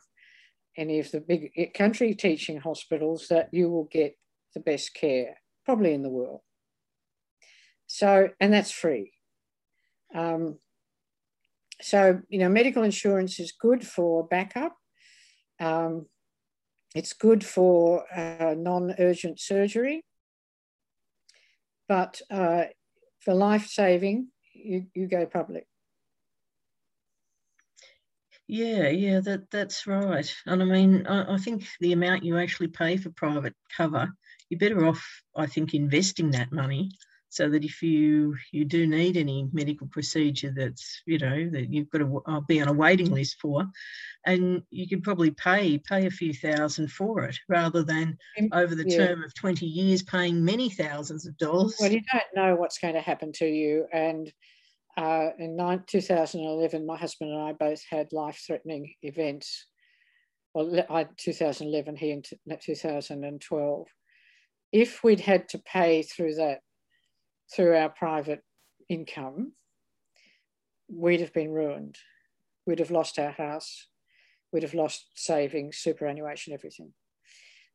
any 0.77 0.99
of 0.99 1.11
the 1.11 1.19
big 1.19 1.73
country 1.73 2.13
teaching 2.13 2.59
hospitals 2.59 3.27
that 3.29 3.49
you 3.51 3.69
will 3.69 3.87
get 3.91 4.15
the 4.53 4.59
best 4.59 4.93
care, 4.93 5.37
probably 5.65 5.93
in 5.93 6.03
the 6.03 6.09
world. 6.09 6.41
So, 7.87 8.29
and 8.39 8.53
that's 8.53 8.71
free. 8.71 9.11
Um, 10.13 10.59
so, 11.81 12.21
you 12.29 12.39
know, 12.39 12.49
medical 12.49 12.83
insurance 12.83 13.39
is 13.39 13.51
good 13.51 13.85
for 13.85 14.27
backup. 14.27 14.75
Um, 15.59 16.05
it's 16.93 17.13
good 17.13 17.43
for 17.43 18.05
uh, 18.15 18.55
non-urgent 18.57 19.39
surgery. 19.39 20.05
But 21.91 22.21
uh, 22.31 22.63
for 23.19 23.33
life 23.33 23.67
saving, 23.67 24.29
you, 24.53 24.85
you 24.93 25.07
go 25.09 25.25
public. 25.25 25.67
Yeah, 28.47 28.87
yeah, 28.87 29.19
that 29.19 29.51
that's 29.51 29.85
right. 29.85 30.33
And 30.45 30.61
I 30.61 30.65
mean, 30.65 31.05
I, 31.05 31.33
I, 31.33 31.37
think 31.37 31.67
the 31.81 31.91
amount 31.91 32.23
you 32.23 32.37
actually 32.37 32.69
pay 32.69 32.95
for 32.95 33.09
private 33.09 33.55
cover, 33.75 34.09
you're 34.49 34.57
better 34.57 34.85
off, 34.85 35.05
I 35.35 35.47
think, 35.47 35.73
investing 35.73 36.31
that 36.31 36.53
money 36.53 36.91
so 37.31 37.49
that 37.49 37.63
if 37.63 37.81
you 37.81 38.35
you 38.51 38.65
do 38.65 38.85
need 38.85 39.15
any 39.15 39.47
medical 39.53 39.87
procedure 39.87 40.53
that's 40.53 41.01
you 41.05 41.17
know 41.17 41.49
that 41.49 41.71
you've 41.71 41.89
got 41.89 41.99
to 41.99 42.21
uh, 42.27 42.41
be 42.41 42.61
on 42.61 42.67
a 42.67 42.73
waiting 42.73 43.09
list 43.09 43.37
for, 43.39 43.65
and 44.25 44.61
you 44.69 44.87
could 44.87 45.01
probably 45.01 45.31
pay 45.31 45.77
pay 45.77 46.05
a 46.05 46.11
few 46.11 46.33
thousand 46.33 46.91
for 46.91 47.23
it 47.23 47.39
rather 47.47 47.83
than 47.83 48.17
over 48.51 48.75
the 48.75 48.87
yeah. 48.87 49.07
term 49.07 49.23
of 49.23 49.33
20 49.33 49.65
years 49.65 50.03
paying 50.03 50.43
many 50.43 50.69
thousands 50.69 51.25
of 51.25 51.37
dollars. 51.37 51.77
Well, 51.79 51.91
you 51.91 52.01
don't 52.11 52.23
know 52.35 52.55
what's 52.55 52.79
going 52.79 52.95
to 52.95 53.01
happen 53.01 53.31
to 53.35 53.45
you, 53.45 53.87
and 53.93 54.31
uh, 54.97 55.29
in 55.39 55.57
2011, 55.87 56.85
my 56.85 56.97
husband 56.97 57.31
and 57.31 57.41
I 57.41 57.53
both 57.53 57.81
had 57.89 58.11
life-threatening 58.11 58.93
events. 59.03 59.67
Well, 60.53 60.85
I 60.89 61.07
2011, 61.15 61.95
he 61.95 62.11
in 62.11 62.23
2012. 62.23 63.87
If 64.73 65.01
we'd 65.01 65.21
had 65.21 65.47
to 65.49 65.59
pay 65.59 66.01
through 66.01 66.35
that, 66.35 66.59
through 67.53 67.75
our 67.75 67.89
private 67.89 68.43
income, 68.89 69.53
we'd 70.89 71.19
have 71.19 71.33
been 71.33 71.51
ruined. 71.51 71.97
We'd 72.65 72.79
have 72.79 72.91
lost 72.91 73.19
our 73.19 73.31
house. 73.31 73.87
We'd 74.51 74.63
have 74.63 74.73
lost 74.73 75.07
savings, 75.15 75.77
superannuation, 75.77 76.53
everything. 76.53 76.93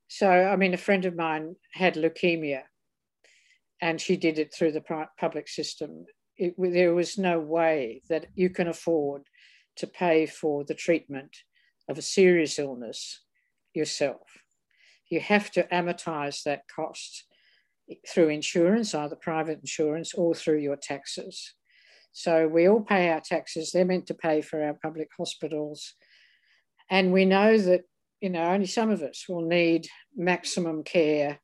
So, 0.08 0.30
I 0.30 0.56
mean, 0.56 0.74
a 0.74 0.78
friend 0.78 1.04
of 1.04 1.16
mine 1.16 1.56
had 1.72 1.94
leukemia 1.94 2.62
and 3.80 4.00
she 4.00 4.16
did 4.16 4.38
it 4.38 4.54
through 4.54 4.72
the 4.72 5.06
public 5.18 5.48
system. 5.48 6.06
It, 6.36 6.54
there 6.58 6.94
was 6.94 7.18
no 7.18 7.40
way 7.40 8.02
that 8.08 8.26
you 8.34 8.50
can 8.50 8.68
afford 8.68 9.22
to 9.76 9.86
pay 9.86 10.26
for 10.26 10.64
the 10.64 10.74
treatment 10.74 11.36
of 11.88 11.98
a 11.98 12.02
serious 12.02 12.58
illness 12.58 13.22
yourself. 13.74 14.42
You 15.08 15.20
have 15.20 15.50
to 15.52 15.64
amortize 15.64 16.42
that 16.44 16.62
cost 16.74 17.24
through 18.08 18.28
insurance, 18.28 18.94
either 18.94 19.16
private 19.16 19.60
insurance 19.60 20.14
or 20.14 20.34
through 20.34 20.58
your 20.58 20.76
taxes. 20.76 21.54
So 22.12 22.48
we 22.48 22.68
all 22.68 22.80
pay 22.80 23.10
our 23.10 23.20
taxes. 23.20 23.72
They're 23.72 23.84
meant 23.84 24.06
to 24.06 24.14
pay 24.14 24.40
for 24.40 24.62
our 24.62 24.74
public 24.74 25.08
hospitals. 25.18 25.94
And 26.88 27.12
we 27.12 27.24
know 27.24 27.58
that, 27.58 27.82
you 28.20 28.30
know, 28.30 28.44
only 28.44 28.66
some 28.66 28.90
of 28.90 29.02
us 29.02 29.26
will 29.28 29.46
need 29.46 29.88
maximum 30.16 30.82
care 30.82 31.40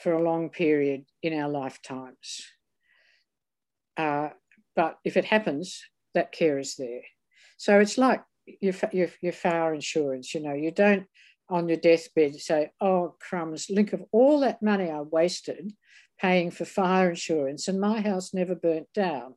for 0.00 0.12
a 0.12 0.22
long 0.22 0.50
period 0.50 1.04
in 1.22 1.38
our 1.38 1.48
lifetimes. 1.48 2.46
Uh, 3.96 4.28
but 4.76 4.98
if 5.04 5.16
it 5.16 5.24
happens, 5.24 5.82
that 6.14 6.30
care 6.30 6.58
is 6.58 6.76
there. 6.76 7.02
So 7.56 7.80
it's 7.80 7.98
like 7.98 8.22
your, 8.60 8.74
your, 8.92 9.08
your 9.20 9.32
fire 9.32 9.74
insurance, 9.74 10.32
you 10.32 10.40
know, 10.40 10.54
you 10.54 10.70
don't 10.70 11.06
on 11.48 11.68
your 11.68 11.78
deathbed 11.78 12.34
say, 12.36 12.70
oh, 12.80 13.14
crumbs, 13.20 13.68
link 13.70 13.92
of 13.92 14.04
all 14.12 14.40
that 14.40 14.62
money 14.62 14.90
I 14.90 15.00
wasted 15.00 15.72
paying 16.20 16.50
for 16.50 16.64
fire 16.64 17.10
insurance 17.10 17.68
and 17.68 17.80
my 17.80 18.00
house 18.00 18.34
never 18.34 18.54
burnt 18.54 18.88
down 18.92 19.34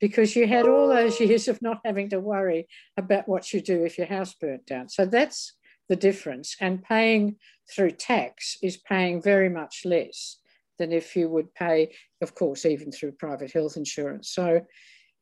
because 0.00 0.34
you 0.34 0.46
had 0.46 0.66
all 0.66 0.88
those 0.88 1.20
oh. 1.20 1.24
years 1.24 1.46
of 1.46 1.62
not 1.62 1.80
having 1.84 2.08
to 2.10 2.20
worry 2.20 2.66
about 2.96 3.28
what 3.28 3.52
you 3.52 3.60
do 3.60 3.84
if 3.84 3.98
your 3.98 4.06
house 4.06 4.34
burnt 4.34 4.66
down. 4.66 4.88
So 4.88 5.04
that's 5.04 5.54
the 5.88 5.96
difference. 5.96 6.56
And 6.60 6.82
paying 6.82 7.36
through 7.70 7.92
tax 7.92 8.56
is 8.62 8.76
paying 8.76 9.22
very 9.22 9.48
much 9.48 9.82
less 9.84 10.38
than 10.78 10.90
if 10.92 11.14
you 11.14 11.28
would 11.28 11.54
pay, 11.54 11.94
of 12.20 12.34
course, 12.34 12.66
even 12.66 12.90
through 12.90 13.12
private 13.12 13.52
health 13.52 13.76
insurance. 13.76 14.30
So 14.30 14.62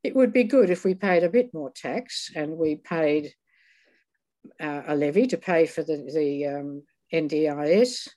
it 0.02 0.16
would 0.16 0.32
be 0.32 0.44
good 0.44 0.70
if 0.70 0.84
we 0.84 0.94
paid 0.94 1.24
a 1.24 1.28
bit 1.28 1.52
more 1.52 1.70
tax 1.70 2.30
and 2.34 2.56
we 2.56 2.76
paid 2.76 3.34
uh, 4.60 4.82
a 4.86 4.96
levy 4.96 5.26
to 5.26 5.36
pay 5.36 5.66
for 5.66 5.82
the, 5.82 5.96
the 6.14 6.46
um, 6.46 6.82
NDIS. 7.12 8.08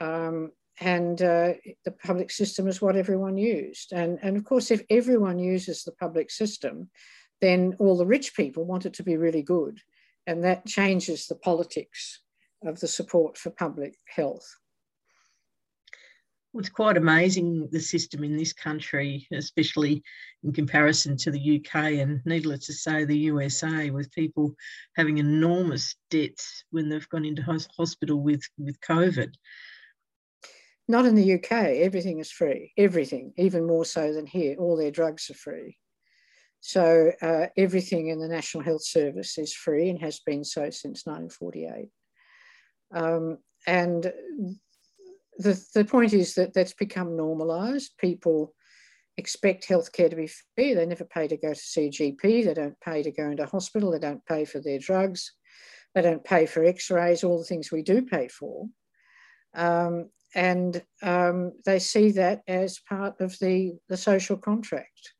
Um, 0.00 0.52
and 0.80 1.22
uh, 1.22 1.52
the 1.84 1.92
public 1.92 2.30
system 2.30 2.66
is 2.66 2.82
what 2.82 2.96
everyone 2.96 3.38
used. 3.38 3.92
And, 3.92 4.18
and 4.22 4.36
of 4.36 4.44
course, 4.44 4.70
if 4.70 4.82
everyone 4.90 5.38
uses 5.38 5.84
the 5.84 5.92
public 5.92 6.30
system, 6.30 6.90
then 7.40 7.76
all 7.78 7.96
the 7.96 8.06
rich 8.06 8.34
people 8.34 8.64
want 8.64 8.86
it 8.86 8.94
to 8.94 9.02
be 9.02 9.16
really 9.16 9.42
good. 9.42 9.78
And 10.26 10.42
that 10.44 10.66
changes 10.66 11.26
the 11.26 11.36
politics 11.36 12.22
of 12.64 12.80
the 12.80 12.88
support 12.88 13.36
for 13.36 13.50
public 13.50 13.96
health. 14.06 14.46
It's 16.56 16.68
quite 16.68 16.96
amazing 16.96 17.68
the 17.72 17.80
system 17.80 18.22
in 18.22 18.36
this 18.36 18.52
country, 18.52 19.26
especially 19.32 20.04
in 20.44 20.52
comparison 20.52 21.16
to 21.18 21.32
the 21.32 21.58
UK 21.60 21.94
and 21.94 22.20
needless 22.24 22.66
to 22.66 22.72
say 22.72 23.04
the 23.04 23.18
USA, 23.18 23.90
with 23.90 24.12
people 24.12 24.54
having 24.96 25.18
enormous 25.18 25.96
debts 26.10 26.64
when 26.70 26.88
they've 26.88 27.08
gone 27.08 27.24
into 27.24 27.42
hospital 27.42 28.20
with, 28.20 28.42
with 28.56 28.78
COVID. 28.80 29.34
Not 30.86 31.06
in 31.06 31.16
the 31.16 31.34
UK, 31.34 31.52
everything 31.52 32.20
is 32.20 32.30
free, 32.30 32.72
everything, 32.76 33.32
even 33.36 33.66
more 33.66 33.84
so 33.84 34.12
than 34.12 34.26
here. 34.26 34.56
All 34.56 34.76
their 34.76 34.90
drugs 34.92 35.30
are 35.30 35.34
free. 35.34 35.76
So 36.60 37.10
uh, 37.20 37.46
everything 37.56 38.08
in 38.08 38.20
the 38.20 38.28
National 38.28 38.62
Health 38.62 38.84
Service 38.84 39.38
is 39.38 39.52
free 39.52 39.90
and 39.90 40.00
has 40.00 40.20
been 40.20 40.44
so 40.44 40.70
since 40.70 41.04
1948. 41.04 41.88
Um, 42.94 43.38
and 43.66 44.12
the, 45.38 45.62
the 45.74 45.84
point 45.84 46.12
is 46.12 46.34
that 46.34 46.54
that's 46.54 46.74
become 46.74 47.16
normalised. 47.16 47.92
People 47.98 48.54
expect 49.16 49.68
healthcare 49.68 50.10
to 50.10 50.16
be 50.16 50.30
free. 50.54 50.74
They 50.74 50.86
never 50.86 51.04
pay 51.04 51.28
to 51.28 51.36
go 51.36 51.52
to 51.54 51.58
see 51.58 51.86
a 51.86 51.90
GP. 51.90 52.44
They 52.44 52.54
don't 52.54 52.80
pay 52.80 53.02
to 53.02 53.12
go 53.12 53.30
into 53.30 53.46
hospital. 53.46 53.90
They 53.90 53.98
don't 53.98 54.24
pay 54.26 54.44
for 54.44 54.60
their 54.60 54.78
drugs. 54.78 55.32
They 55.94 56.02
don't 56.02 56.24
pay 56.24 56.46
for 56.46 56.64
x-rays, 56.64 57.22
all 57.22 57.38
the 57.38 57.44
things 57.44 57.70
we 57.70 57.82
do 57.82 58.02
pay 58.02 58.28
for. 58.28 58.66
Um, 59.54 60.10
and 60.34 60.82
um, 61.02 61.52
they 61.64 61.78
see 61.78 62.10
that 62.12 62.42
as 62.48 62.80
part 62.88 63.20
of 63.20 63.38
the, 63.38 63.74
the 63.88 63.96
social 63.96 64.36
contract 64.36 65.12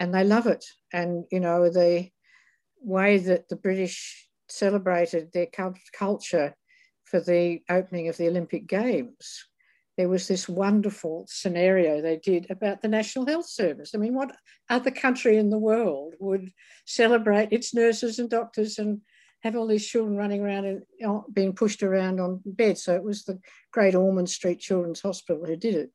and 0.00 0.14
they 0.14 0.24
love 0.24 0.46
it 0.46 0.64
and 0.92 1.24
you 1.30 1.40
know 1.40 1.68
the 1.70 2.08
way 2.80 3.18
that 3.18 3.48
the 3.48 3.56
british 3.56 4.28
celebrated 4.48 5.30
their 5.32 5.48
culture 5.92 6.54
for 7.14 7.20
the 7.20 7.62
opening 7.70 8.08
of 8.08 8.16
the 8.16 8.26
olympic 8.26 8.66
games 8.66 9.44
there 9.96 10.08
was 10.08 10.26
this 10.26 10.48
wonderful 10.48 11.24
scenario 11.28 12.02
they 12.02 12.16
did 12.16 12.50
about 12.50 12.82
the 12.82 12.88
national 12.88 13.24
health 13.24 13.46
service 13.46 13.92
i 13.94 13.98
mean 13.98 14.14
what 14.14 14.34
other 14.68 14.90
country 14.90 15.36
in 15.36 15.48
the 15.48 15.58
world 15.58 16.14
would 16.18 16.50
celebrate 16.86 17.52
its 17.52 17.72
nurses 17.72 18.18
and 18.18 18.30
doctors 18.30 18.80
and 18.80 19.00
have 19.44 19.54
all 19.54 19.68
these 19.68 19.86
children 19.86 20.16
running 20.16 20.40
around 20.40 20.64
and 20.64 21.22
being 21.32 21.52
pushed 21.52 21.82
around 21.82 22.18
on 22.18 22.40
beds. 22.46 22.82
So 22.82 22.96
it 22.96 23.04
was 23.04 23.24
the 23.24 23.38
Great 23.72 23.94
Ormond 23.94 24.30
Street 24.30 24.58
Children's 24.58 25.02
Hospital 25.02 25.44
who 25.44 25.54
did 25.54 25.74
it. 25.74 25.90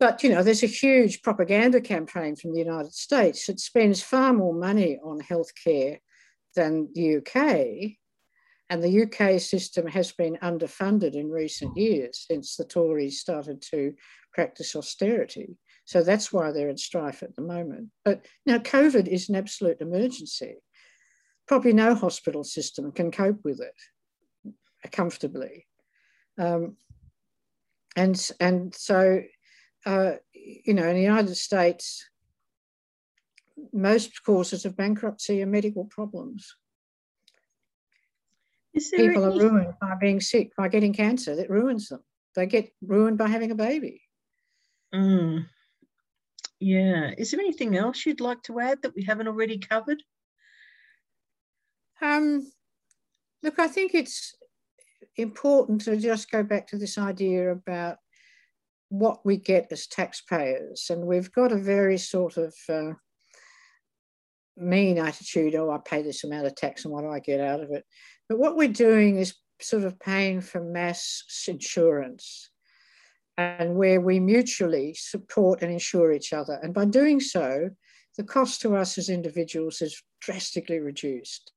But 0.00 0.24
you 0.24 0.30
know, 0.30 0.42
there's 0.42 0.64
a 0.64 0.66
huge 0.66 1.22
propaganda 1.22 1.80
campaign 1.80 2.34
from 2.34 2.52
the 2.52 2.58
United 2.58 2.94
States 2.94 3.46
that 3.46 3.60
spends 3.60 4.02
far 4.02 4.32
more 4.32 4.52
money 4.52 4.98
on 5.04 5.20
healthcare 5.20 5.98
than 6.56 6.88
the 6.94 7.18
UK. 7.18 8.01
And 8.72 8.82
the 8.82 9.02
UK 9.02 9.38
system 9.38 9.86
has 9.86 10.12
been 10.12 10.38
underfunded 10.42 11.14
in 11.14 11.30
recent 11.30 11.76
years 11.76 12.24
since 12.26 12.56
the 12.56 12.64
Tories 12.64 13.20
started 13.20 13.60
to 13.70 13.92
practice 14.32 14.74
austerity. 14.74 15.58
So 15.84 16.02
that's 16.02 16.32
why 16.32 16.52
they're 16.52 16.70
in 16.70 16.78
strife 16.78 17.22
at 17.22 17.36
the 17.36 17.42
moment. 17.42 17.88
But 18.02 18.24
now 18.46 18.58
COVID 18.58 19.06
is 19.06 19.28
an 19.28 19.34
absolute 19.34 19.80
emergency 19.80 20.56
probably 21.46 21.72
no 21.72 21.94
hospital 21.94 22.44
system 22.44 22.92
can 22.92 23.10
cope 23.10 23.40
with 23.44 23.60
it 23.60 23.74
comfortably. 24.90 25.66
Um, 26.38 26.76
and, 27.96 28.30
and 28.40 28.74
so, 28.74 29.22
uh, 29.84 30.12
you 30.32 30.72
know, 30.74 30.86
in 30.86 30.96
the 30.96 31.02
United 31.02 31.36
States, 31.36 32.08
most 33.72 34.24
causes 34.24 34.64
of 34.64 34.76
bankruptcy 34.76 35.42
are 35.42 35.46
medical 35.46 35.84
problems. 35.84 36.56
People 38.74 39.24
any... 39.24 39.38
are 39.38 39.48
ruined 39.50 39.74
by 39.80 39.94
being 40.00 40.20
sick, 40.20 40.52
by 40.56 40.68
getting 40.68 40.92
cancer. 40.92 41.36
That 41.36 41.50
ruins 41.50 41.88
them. 41.88 42.02
They 42.34 42.46
get 42.46 42.70
ruined 42.82 43.18
by 43.18 43.28
having 43.28 43.50
a 43.50 43.54
baby. 43.54 44.02
Mm. 44.94 45.46
Yeah. 46.60 47.12
Is 47.18 47.30
there 47.30 47.40
anything 47.40 47.76
else 47.76 48.06
you'd 48.06 48.20
like 48.20 48.42
to 48.44 48.60
add 48.60 48.82
that 48.82 48.94
we 48.94 49.04
haven't 49.04 49.28
already 49.28 49.58
covered? 49.58 50.02
Um, 52.00 52.50
look, 53.42 53.58
I 53.58 53.68
think 53.68 53.94
it's 53.94 54.34
important 55.16 55.82
to 55.82 55.96
just 55.96 56.30
go 56.30 56.42
back 56.42 56.66
to 56.68 56.78
this 56.78 56.98
idea 56.98 57.52
about 57.52 57.98
what 58.88 59.24
we 59.24 59.36
get 59.36 59.68
as 59.70 59.86
taxpayers. 59.86 60.88
And 60.90 61.06
we've 61.06 61.32
got 61.32 61.52
a 61.52 61.56
very 61.56 61.98
sort 61.98 62.36
of 62.36 62.54
uh, 62.68 62.92
mean 64.56 64.98
attitude 64.98 65.54
oh, 65.54 65.70
I 65.70 65.78
pay 65.78 66.02
this 66.02 66.24
amount 66.24 66.46
of 66.46 66.54
tax 66.54 66.84
and 66.84 66.92
what 66.92 67.02
do 67.02 67.10
I 67.10 67.20
get 67.20 67.40
out 67.40 67.60
of 67.60 67.70
it? 67.70 67.84
But 68.32 68.38
what 68.38 68.56
we're 68.56 68.68
doing 68.68 69.18
is 69.18 69.34
sort 69.60 69.84
of 69.84 70.00
paying 70.00 70.40
for 70.40 70.58
mass 70.58 71.22
insurance 71.46 72.48
and 73.36 73.76
where 73.76 74.00
we 74.00 74.20
mutually 74.20 74.94
support 74.94 75.60
and 75.60 75.70
insure 75.70 76.12
each 76.12 76.32
other. 76.32 76.58
And 76.62 76.72
by 76.72 76.86
doing 76.86 77.20
so, 77.20 77.68
the 78.16 78.24
cost 78.24 78.62
to 78.62 78.74
us 78.74 78.96
as 78.96 79.10
individuals 79.10 79.82
is 79.82 80.02
drastically 80.22 80.78
reduced. 80.80 81.52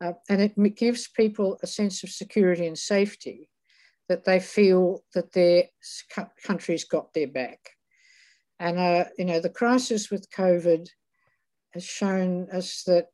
Uh, 0.00 0.14
and 0.28 0.40
it 0.40 0.74
gives 0.74 1.06
people 1.06 1.56
a 1.62 1.68
sense 1.68 2.02
of 2.02 2.10
security 2.10 2.66
and 2.66 2.76
safety 2.76 3.48
that 4.08 4.24
they 4.24 4.40
feel 4.40 5.04
that 5.14 5.30
their 5.30 5.66
country's 6.44 6.82
got 6.82 7.14
their 7.14 7.28
back. 7.28 7.60
And, 8.58 8.76
uh, 8.76 9.04
you 9.18 9.24
know, 9.24 9.38
the 9.38 9.50
crisis 9.50 10.10
with 10.10 10.32
COVID 10.32 10.88
has 11.74 11.84
shown 11.84 12.50
us 12.50 12.82
that 12.88 13.06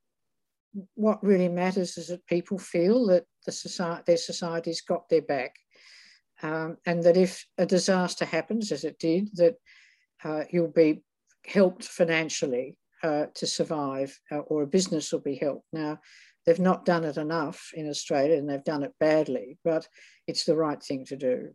what 0.95 1.23
really 1.25 1.49
matters 1.49 1.97
is 1.97 2.09
that 2.09 2.27
people 2.27 2.59
feel 2.59 3.07
that 3.07 3.25
the 3.47 3.53
society, 3.53 4.03
their 4.07 4.17
society's 4.17 4.81
got 4.81 5.09
their 5.09 5.23
back. 5.23 5.57
Um, 6.43 6.77
and 6.87 7.03
that 7.03 7.17
if 7.17 7.45
a 7.57 7.67
disaster 7.67 8.25
happens, 8.25 8.71
as 8.71 8.85
it 8.85 8.99
did, 8.99 9.29
that 9.35 9.57
uh, 10.23 10.45
you'll 10.51 10.69
be 10.69 11.03
helped 11.45 11.85
financially 11.85 12.79
uh, 13.03 13.27
to 13.35 13.47
survive, 13.47 14.17
uh, 14.31 14.39
or 14.39 14.63
a 14.63 14.67
business 14.67 15.13
will 15.13 15.21
be 15.21 15.37
helped. 15.37 15.67
Now, 15.73 15.99
they've 16.47 16.59
not 16.59 16.85
done 16.85 17.05
it 17.05 17.17
enough 17.17 17.71
in 17.75 17.89
Australia 17.89 18.37
and 18.37 18.49
they've 18.49 18.65
done 18.65 18.83
it 18.83 18.93
badly, 19.01 19.59
but 19.65 19.89
it's 20.27 20.45
the 20.45 20.57
right 20.57 20.83
thing 20.83 21.05
to 21.07 21.17
do. 21.17 21.51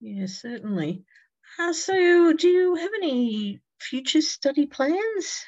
Yes, 0.00 0.42
certainly. 0.42 1.04
Uh, 1.58 1.72
so, 1.72 2.32
do 2.32 2.48
you 2.48 2.74
have 2.74 2.90
any 2.96 3.60
future 3.80 4.20
study 4.20 4.66
plans? 4.66 5.44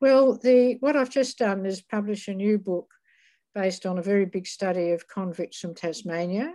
Well, 0.00 0.34
the 0.34 0.76
what 0.80 0.96
I've 0.96 1.10
just 1.10 1.38
done 1.38 1.66
is 1.66 1.80
publish 1.82 2.28
a 2.28 2.34
new 2.34 2.58
book 2.58 2.92
based 3.54 3.84
on 3.84 3.98
a 3.98 4.02
very 4.02 4.26
big 4.26 4.46
study 4.46 4.92
of 4.92 5.08
convicts 5.08 5.58
from 5.58 5.74
Tasmania 5.74 6.54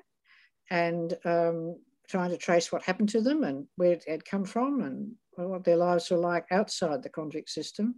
and 0.69 1.13
um, 1.25 1.77
trying 2.07 2.29
to 2.29 2.37
trace 2.37 2.71
what 2.71 2.83
happened 2.83 3.09
to 3.09 3.21
them 3.21 3.43
and 3.43 3.67
where 3.75 3.97
had 4.07 4.23
come 4.23 4.45
from 4.45 4.81
and 4.81 5.11
what 5.35 5.65
their 5.65 5.75
lives 5.75 6.09
were 6.09 6.17
like 6.17 6.45
outside 6.51 7.03
the 7.03 7.09
convict 7.09 7.49
system. 7.49 7.95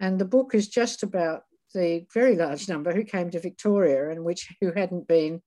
And 0.00 0.18
the 0.18 0.24
book 0.24 0.54
is 0.54 0.68
just 0.68 1.02
about 1.02 1.42
the 1.74 2.06
very 2.14 2.36
large 2.36 2.68
number 2.68 2.94
who 2.94 3.04
came 3.04 3.30
to 3.30 3.40
Victoria 3.40 4.10
and 4.10 4.24
which 4.24 4.48
who 4.60 4.72
hadn't 4.72 5.06
been 5.06 5.42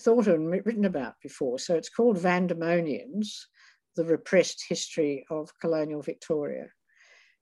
thought 0.00 0.26
of 0.26 0.34
and 0.34 0.50
written 0.50 0.84
about 0.84 1.14
before. 1.22 1.58
So 1.58 1.74
it's 1.74 1.88
called 1.88 2.18
Vandemonians, 2.18 3.28
the 3.96 4.04
repressed 4.04 4.64
history 4.68 5.24
of 5.30 5.50
colonial 5.60 6.02
Victoria. 6.02 6.66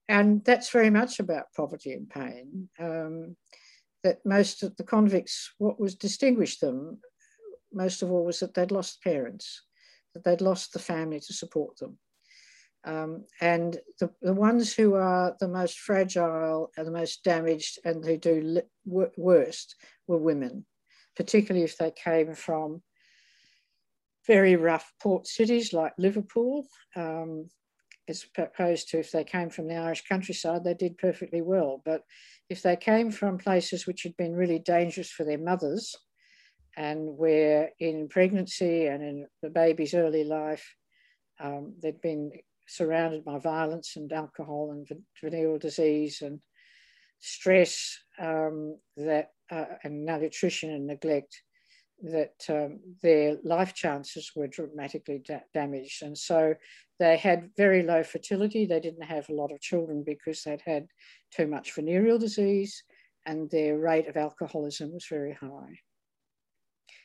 And 0.09 0.44
that's 0.44 0.71
very 0.71 0.90
much 0.90 1.21
about 1.21 1.52
poverty 1.56 1.92
and 1.92 2.09
pain. 2.09 2.68
Um, 2.78 3.37
that 4.02 4.18
most 4.25 4.62
of 4.62 4.76
the 4.76 4.85
convicts, 4.85 5.52
what 5.59 5.78
was 5.78 5.94
distinguished 5.94 6.61
them 6.61 6.99
most 7.73 8.02
of 8.02 8.11
all 8.11 8.25
was 8.25 8.40
that 8.40 8.54
they'd 8.54 8.71
lost 8.71 9.02
parents, 9.02 9.62
that 10.14 10.25
they'd 10.25 10.40
lost 10.40 10.73
the 10.73 10.78
family 10.78 11.21
to 11.21 11.32
support 11.32 11.76
them. 11.78 11.99
Um, 12.85 13.25
and 13.40 13.78
the, 14.00 14.11
the 14.21 14.35
ones 14.35 14.75
who 14.75 14.94
are 14.94 15.37
the 15.38 15.49
most 15.49 15.78
fragile 15.78 16.73
and 16.76 16.87
the 16.87 16.92
most 16.92 17.23
damaged 17.23 17.78
and 17.85 18.04
who 18.04 18.16
do 18.16 18.61
worst 18.85 19.76
were 20.09 20.18
women, 20.18 20.66
particularly 21.16 21.64
if 21.64 21.78
they 21.78 21.92
came 21.92 22.35
from 22.35 22.82
very 24.26 24.56
rough 24.56 24.92
port 25.00 25.26
cities 25.26 25.73
like 25.73 25.92
Liverpool, 25.97 26.66
um, 26.97 27.49
as 28.09 28.25
opposed 28.37 28.88
to 28.88 28.99
if 28.99 29.12
they 29.12 29.25
came 29.25 29.50
from 29.50 29.68
the 29.68 29.76
Irish 29.76 30.04
countryside, 30.09 30.64
they 30.64 30.75
did 30.75 30.99
perfectly 30.99 31.40
well. 31.40 31.82
But 31.85 32.02
if 32.49 32.62
they 32.62 32.76
came 32.76 33.11
from 33.11 33.38
places 33.38 33.87
which 33.87 34.02
had 34.02 34.16
been 34.16 34.35
really 34.35 34.59
dangerous 34.59 35.11
for 35.11 35.25
their 35.25 35.38
mothers, 35.38 35.97
and 36.76 37.16
where 37.16 37.71
in 37.78 38.09
pregnancy 38.09 38.87
and 38.87 39.02
in 39.02 39.26
the 39.42 39.50
baby's 39.50 39.94
early 39.94 40.25
life, 40.25 40.75
um, 41.38 41.75
they'd 41.82 42.00
been 42.00 42.32
surrounded 42.66 43.25
by 43.25 43.38
violence 43.38 43.97
and 43.97 44.12
alcohol 44.12 44.71
and 44.73 44.88
venereal 45.23 45.59
disease 45.59 46.23
and 46.23 46.40
stress 47.21 47.99
um, 48.18 48.78
that 48.97 49.30
uh, 49.50 49.64
and 49.85 50.04
malnutrition 50.04 50.71
and 50.71 50.87
neglect 50.87 51.42
that 52.02 52.44
um, 52.49 52.80
their 53.02 53.37
life 53.44 53.75
chances 53.75 54.32
were 54.35 54.49
dramatically 54.49 55.23
da 55.25 55.40
damaged. 55.54 56.02
And 56.02 56.16
so 56.16 56.54
they 56.99 57.16
had 57.16 57.50
very 57.56 57.82
low 57.82 58.02
fertility. 58.02 58.66
They 58.66 58.80
didn't 58.80 59.04
have 59.04 59.28
a 59.28 59.35
lot 59.35 59.52
of 59.52 59.61
children 59.61 60.02
because 60.04 60.42
they'd 60.42 60.62
had 60.64 60.87
too 61.35 61.47
much 61.47 61.75
venereal 61.75 62.18
disease 62.18 62.82
and 63.26 63.50
their 63.50 63.78
rate 63.78 64.09
of 64.09 64.16
alcoholism 64.16 64.92
was 64.92 65.06
very 65.09 65.32
high. 65.32 65.78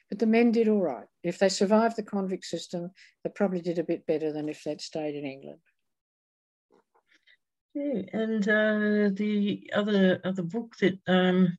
But 0.10 0.20
the 0.20 0.26
men 0.26 0.52
did 0.52 0.68
all 0.68 0.82
right. 0.82 1.06
If 1.24 1.38
they 1.38 1.50
survived 1.50 1.98
the 1.98 2.04
convict 2.04 2.46
system, 2.46 2.92
they 3.24 3.30
probably 3.30 3.62
did 3.62 3.78
a 3.78 3.84
bit 3.84 4.06
better 4.08 4.32
than 4.32 4.50
if 4.50 4.64
they'd 4.64 4.82
stayed 4.82 5.16
in 5.16 5.26
England. 5.26 5.60
Yeah, 7.74 8.02
and 8.14 8.48
uh, 8.48 9.10
the 9.14 9.70
other 9.76 10.20
other 10.24 10.42
book 10.42 10.76
that 10.80 10.98
um, 11.08 11.58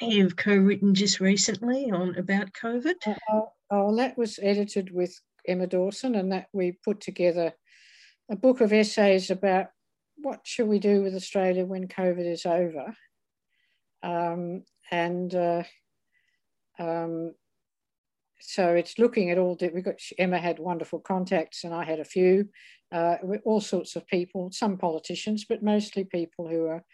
you've 0.00 0.36
co-written 0.36 0.94
just 0.94 1.20
recently 1.20 1.90
on 1.90 2.16
about 2.16 2.52
COVID. 2.52 2.94
Uh, 3.06 3.14
oh, 3.30 3.52
oh, 3.70 3.96
that 3.96 4.18
was 4.18 4.38
edited 4.42 4.92
with 4.92 5.18
Emma 5.46 5.66
Dawson, 5.66 6.14
and 6.14 6.32
that 6.32 6.46
we 6.52 6.78
put 6.84 7.00
together 7.00 7.52
a 8.30 8.36
book 8.36 8.60
of 8.60 8.72
essays 8.72 9.30
about 9.30 9.66
what 10.16 10.40
should 10.44 10.68
we 10.68 10.78
do 10.78 11.02
with 11.02 11.14
Australia 11.14 11.64
when 11.64 11.88
COVID 11.88 12.30
is 12.30 12.46
over, 12.46 12.94
um, 14.02 14.64
and 14.90 15.34
uh, 15.34 15.62
um, 16.78 17.34
so 18.40 18.74
it's 18.74 18.98
looking 18.98 19.30
at 19.30 19.38
all. 19.38 19.56
We 19.60 19.82
got 19.82 19.96
Emma 20.18 20.38
had 20.38 20.58
wonderful 20.58 21.00
contacts, 21.00 21.64
and 21.64 21.74
I 21.74 21.84
had 21.84 22.00
a 22.00 22.04
few. 22.04 22.48
Uh, 22.92 23.16
all 23.44 23.60
sorts 23.60 23.96
of 23.96 24.06
people, 24.06 24.50
some 24.52 24.76
politicians, 24.76 25.44
but 25.48 25.62
mostly 25.62 26.04
people 26.04 26.48
who 26.48 26.66
are 26.66 26.84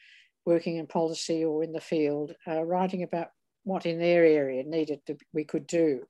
working 0.47 0.77
in 0.77 0.87
policy 0.87 1.45
or 1.45 1.63
in 1.63 1.73
the 1.73 1.81
field, 1.81 2.35
uh, 2.47 2.63
writing 2.63 3.03
about 3.03 3.29
what 3.65 3.87
in 3.87 3.99
their 3.99 4.25
area 4.25 4.63
needed 4.65 5.01
to, 5.07 5.17
we 5.33 5.45
could 5.45 5.67
do 5.67 6.03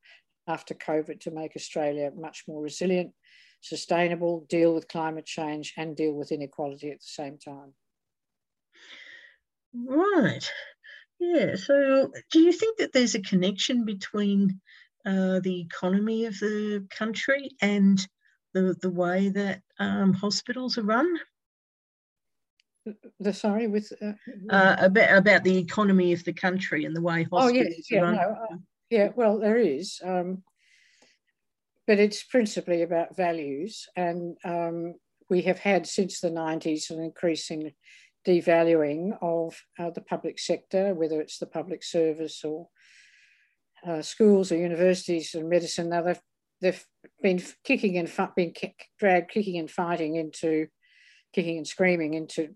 after 0.47 0.75
COVID 0.75 1.21
to 1.21 1.31
make 1.31 1.53
Australia 1.57 2.11
much 2.16 2.45
more 2.49 2.62
resilient, 2.62 3.12
sustainable, 3.61 4.47
deal 4.49 4.75
with 4.75 4.88
climate 4.88 5.27
change, 5.27 5.75
and 5.77 5.97
deal 5.97 6.12
with 6.12 6.33
inequality 6.33 6.90
at 6.90 6.99
the 7.01 7.07
same 7.07 7.38
time. 7.38 7.75
Right. 9.75 10.51
Yeah. 11.19 11.57
So, 11.57 12.11
do 12.33 12.40
you 12.40 12.53
think 12.53 12.79
that 12.79 12.93
there's 12.93 13.14
a 13.14 13.23
connection 13.23 13.85
between 13.85 14.61
uh, 15.05 15.40
the 15.40 15.61
economy 15.61 16.27
of 16.27 16.38
the 16.38 16.87
country 16.90 17.51
and 17.61 18.05
the, 18.55 18.75
the 18.81 18.90
way 18.90 19.29
that 19.29 19.61
um, 19.79 20.12
hospitals 20.12 20.79
are 20.79 20.83
run? 20.83 21.19
The 23.18 23.33
sorry 23.33 23.66
with 23.66 23.92
uh, 24.03 24.12
uh, 24.50 24.76
about 24.79 25.16
about 25.16 25.44
the 25.44 25.57
economy 25.59 26.12
of 26.12 26.24
the 26.24 26.33
country 26.33 26.85
and 26.85 26.94
the 26.94 27.03
way 27.03 27.24
hospitals 27.24 27.53
oh, 27.53 27.55
yes, 27.55 27.90
yeah, 27.90 28.00
run. 28.00 28.16
No, 28.16 28.22
uh, 28.22 28.57
yeah, 28.90 29.09
well, 29.14 29.38
there 29.38 29.57
is, 29.57 30.00
um, 30.05 30.42
but 31.87 31.98
it's 31.98 32.22
principally 32.22 32.83
about 32.83 33.16
values, 33.16 33.87
and 33.96 34.37
um, 34.44 34.94
we 35.29 35.42
have 35.42 35.59
had 35.59 35.87
since 35.87 36.20
the 36.20 36.31
'90s 36.31 36.90
an 36.90 37.00
increasing 37.00 37.72
devaluing 38.26 39.16
of 39.22 39.61
uh, 39.79 39.90
the 39.90 40.03
public 40.03 40.38
sector, 40.38 40.94
whether 40.94 41.20
it's 41.20 41.38
the 41.38 41.46
public 41.46 41.83
service 41.83 42.44
or 42.44 42.68
uh, 43.87 44.03
schools 44.03 44.53
or 44.53 44.57
universities 44.57 45.35
and 45.35 45.48
medicine. 45.48 45.88
Now 45.88 46.03
they've 46.03 46.20
they've 46.61 46.85
been 47.22 47.42
kicking 47.64 47.96
and 47.96 48.12
been 48.37 48.53
kick, 48.53 48.87
dragged 48.98 49.31
kicking 49.31 49.59
and 49.59 49.70
fighting 49.70 50.16
into 50.16 50.66
kicking 51.33 51.57
and 51.57 51.66
screaming 51.66 52.14
into 52.14 52.55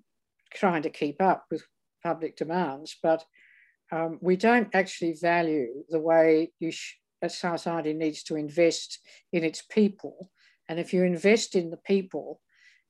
trying 0.54 0.82
to 0.82 0.90
keep 0.90 1.20
up 1.20 1.46
with 1.50 1.62
public 2.02 2.36
demands, 2.36 2.96
but 3.02 3.24
um, 3.92 4.18
we 4.20 4.36
don't 4.36 4.74
actually 4.74 5.14
value 5.20 5.84
the 5.88 6.00
way 6.00 6.52
a 7.22 7.28
society 7.28 7.92
needs 7.92 8.22
to 8.24 8.36
invest 8.36 8.98
in 9.32 9.44
its 9.44 9.62
people. 9.62 10.30
And 10.68 10.78
if 10.78 10.92
you 10.92 11.04
invest 11.04 11.54
in 11.54 11.70
the 11.70 11.78
people, 11.78 12.40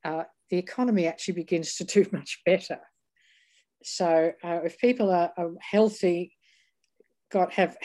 uh, 0.04 0.24
the 0.50 0.58
economy 0.58 1.06
actually 1.06 1.34
begins 1.34 1.74
to 1.76 1.84
do 1.96 2.06
much 2.12 2.40
better. 2.44 2.80
So 3.82 4.32
uh, 4.42 4.60
if 4.64 4.78
people 4.78 5.10
are, 5.10 5.32
are 5.36 5.52
healthy, 5.60 6.34
got 7.30 7.52
have 7.52 7.76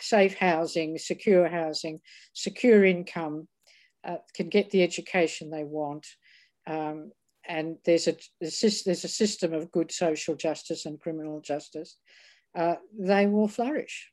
safe 0.00 0.36
housing, 0.36 0.98
secure 0.98 1.48
housing, 1.48 2.00
secure 2.32 2.84
income, 2.84 3.48
uh, 4.04 4.16
can 4.34 4.48
get 4.48 4.70
the 4.70 4.82
education 4.82 5.50
they 5.50 5.64
want, 5.64 6.06
um, 6.66 7.10
and 7.48 7.76
there's 7.84 8.08
a, 8.08 8.16
there's 8.40 9.04
a 9.04 9.08
system 9.08 9.52
of 9.52 9.70
good 9.70 9.92
social 9.92 10.34
justice 10.34 10.86
and 10.86 11.00
criminal 11.00 11.40
justice, 11.40 11.96
uh, 12.56 12.76
they 12.98 13.26
will 13.26 13.48
flourish. 13.48 14.10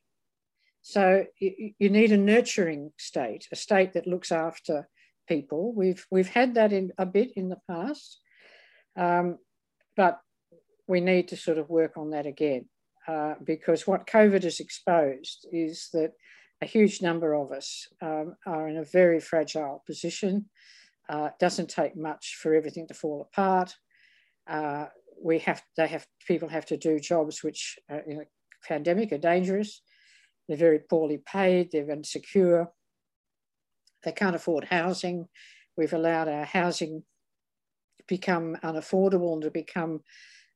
So 0.82 1.24
you, 1.38 1.72
you, 1.78 1.90
need 1.90 2.10
a 2.10 2.16
nurturing 2.16 2.92
state, 2.98 3.46
a 3.52 3.56
state 3.56 3.92
that 3.92 4.06
looks 4.06 4.32
after 4.32 4.88
people. 5.28 5.72
We've 5.72 6.04
we've 6.10 6.28
had 6.28 6.54
that 6.54 6.72
in 6.72 6.92
a 6.98 7.06
bit 7.06 7.32
in 7.36 7.48
the 7.48 7.60
past, 7.70 8.18
um, 8.96 9.38
but 9.96 10.18
we 10.88 11.00
need 11.00 11.28
to 11.28 11.36
sort 11.36 11.58
of 11.58 11.70
work 11.70 11.96
on 11.96 12.10
that 12.10 12.26
again. 12.26 12.66
Uh, 13.06 13.34
because 13.44 13.86
what 13.86 14.06
COVID 14.06 14.44
has 14.44 14.60
exposed 14.60 15.46
is 15.52 15.88
that 15.92 16.12
a 16.62 16.66
huge 16.66 17.02
number 17.02 17.34
of 17.34 17.50
us 17.50 17.88
um, 18.00 18.36
are 18.46 18.68
in 18.68 18.76
a 18.76 18.84
very 18.84 19.20
fragile 19.20 19.82
position. 19.86 20.46
Uh, 21.08 21.30
doesn't 21.40 21.68
take 21.68 21.96
much 21.96 22.38
for 22.40 22.54
everything 22.54 22.86
to 22.88 22.94
fall 22.94 23.20
apart. 23.20 23.74
Uh, 24.46 24.86
we 25.22 25.38
have, 25.40 25.62
they 25.76 25.86
have, 25.86 26.06
people 26.26 26.48
have 26.48 26.66
to 26.66 26.76
do 26.76 26.98
jobs 26.98 27.42
which 27.42 27.78
uh, 27.90 27.98
in 28.06 28.20
a 28.20 28.24
pandemic 28.66 29.12
are 29.12 29.18
dangerous. 29.18 29.82
They're 30.48 30.56
very 30.56 30.78
poorly 30.78 31.18
paid. 31.24 31.70
They're 31.70 31.90
insecure. 31.90 32.68
They 34.04 34.12
can't 34.12 34.36
afford 34.36 34.64
housing. 34.64 35.28
We've 35.76 35.92
allowed 35.92 36.28
our 36.28 36.44
housing 36.44 37.02
to 37.98 38.04
become 38.08 38.56
unaffordable 38.62 39.34
and 39.34 39.42
to 39.42 39.50
become 39.50 40.00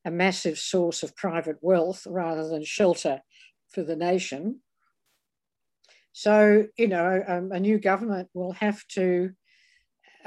a 0.05 0.11
massive 0.11 0.57
source 0.57 1.03
of 1.03 1.15
private 1.15 1.57
wealth 1.61 2.05
rather 2.09 2.47
than 2.47 2.63
shelter 2.63 3.21
for 3.69 3.83
the 3.83 3.95
nation. 3.95 4.61
So, 6.13 6.65
you 6.77 6.87
know, 6.87 7.23
um, 7.27 7.51
a 7.51 7.59
new 7.59 7.77
government 7.77 8.29
will 8.33 8.53
have 8.53 8.85
to 8.93 9.31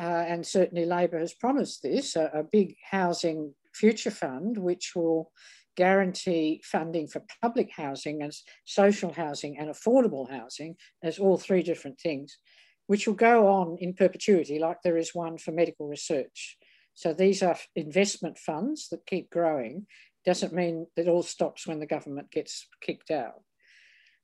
uh, 0.01 0.25
and 0.27 0.47
certainly 0.47 0.87
Labor 0.87 1.19
has 1.19 1.35
promised 1.35 1.83
this, 1.83 2.17
a, 2.17 2.31
a 2.33 2.43
big 2.43 2.77
housing 2.91 3.55
future 3.75 4.11
fund, 4.11 4.57
which 4.57 4.93
will 4.97 5.31
guarantee 5.77 6.63
funding 6.65 7.07
for 7.07 7.23
public 7.43 7.71
housing 7.77 8.23
and 8.23 8.33
social 8.65 9.13
housing 9.13 9.59
and 9.59 9.69
affordable 9.69 10.31
housing 10.31 10.75
as 11.03 11.19
all 11.19 11.37
three 11.37 11.63
different 11.63 12.01
things, 12.01 12.39
which 12.87 13.07
will 13.07 13.15
go 13.15 13.47
on 13.49 13.77
in 13.79 13.93
perpetuity, 13.93 14.59
like 14.59 14.79
there 14.83 14.97
is 14.97 15.15
one 15.15 15.37
for 15.37 15.53
medical 15.53 15.87
research. 15.87 16.57
So 16.95 17.13
these 17.13 17.43
are 17.43 17.57
investment 17.77 18.39
funds 18.39 18.89
that 18.89 19.07
keep 19.07 19.31
growing. 19.31 19.87
Doesn't 20.25 20.55
mean 20.55 20.87
that 20.97 21.09
all 21.09 21.23
stops 21.23 21.67
when 21.67 21.79
the 21.79 21.87
government 21.87 22.31
gets 22.31 22.67
kicked 22.81 23.11
out. 23.11 23.43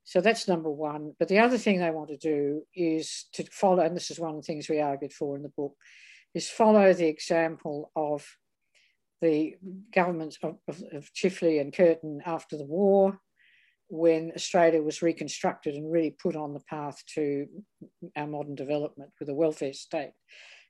So 0.06 0.20
that's 0.20 0.46
number 0.46 0.70
one. 0.70 1.14
But 1.18 1.26
the 1.26 1.40
other 1.40 1.58
thing 1.58 1.80
they 1.80 1.90
want 1.90 2.10
to 2.10 2.16
do 2.16 2.62
is 2.74 3.26
to 3.32 3.44
follow, 3.50 3.82
and 3.82 3.96
this 3.96 4.12
is 4.12 4.20
one 4.20 4.30
of 4.30 4.36
the 4.36 4.42
things 4.42 4.68
we 4.68 4.80
argued 4.80 5.12
for 5.12 5.36
in 5.36 5.42
the 5.42 5.48
book, 5.50 5.74
is 6.32 6.48
follow 6.48 6.92
the 6.92 7.08
example 7.08 7.90
of 7.96 8.24
the 9.20 9.56
governments 9.92 10.38
of, 10.44 10.58
of, 10.68 10.80
of 10.92 11.12
Chifley 11.12 11.60
and 11.60 11.72
Curtin 11.72 12.20
after 12.24 12.56
the 12.56 12.64
war, 12.64 13.18
when 13.88 14.30
Australia 14.36 14.80
was 14.80 15.02
reconstructed 15.02 15.74
and 15.74 15.90
really 15.90 16.14
put 16.22 16.36
on 16.36 16.54
the 16.54 16.62
path 16.70 17.02
to 17.14 17.46
our 18.16 18.28
modern 18.28 18.54
development 18.54 19.10
with 19.18 19.28
a 19.28 19.34
welfare 19.34 19.72
state, 19.72 20.12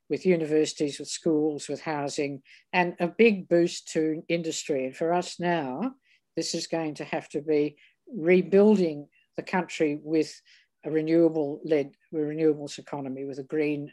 with 0.09 0.25
universities, 0.25 0.99
with 0.99 1.09
schools, 1.09 1.68
with 1.68 1.83
housing, 1.83 2.40
and 2.72 2.94
a 3.01 3.09
big 3.09 3.49
boost 3.49 3.88
to 3.88 4.22
industry. 4.29 4.87
And 4.87 4.96
for 4.96 5.12
us 5.12 5.38
now, 5.38 5.92
this 6.37 6.55
is 6.55 6.66
going 6.66 6.94
to 6.94 7.05
have 7.05 7.29
to 7.31 7.42
be 7.42 7.77
rebuilding 8.14 9.09
the 9.37 9.42
country 9.42 10.01
with 10.03 10.40
a 10.85 10.90
renewable 10.90 11.61
led 11.64 11.92
renewables 12.14 12.79
economy, 12.79 13.25
with 13.25 13.38
a 13.38 13.44
green 13.44 13.90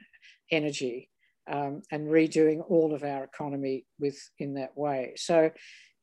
energy 0.51 1.09
um, 1.51 1.81
and 1.91 2.07
redoing 2.07 2.63
all 2.69 2.93
of 2.93 3.03
our 3.03 3.23
economy 3.23 3.85
with 3.99 4.17
in 4.39 4.55
that 4.55 4.77
way. 4.77 5.13
So 5.15 5.51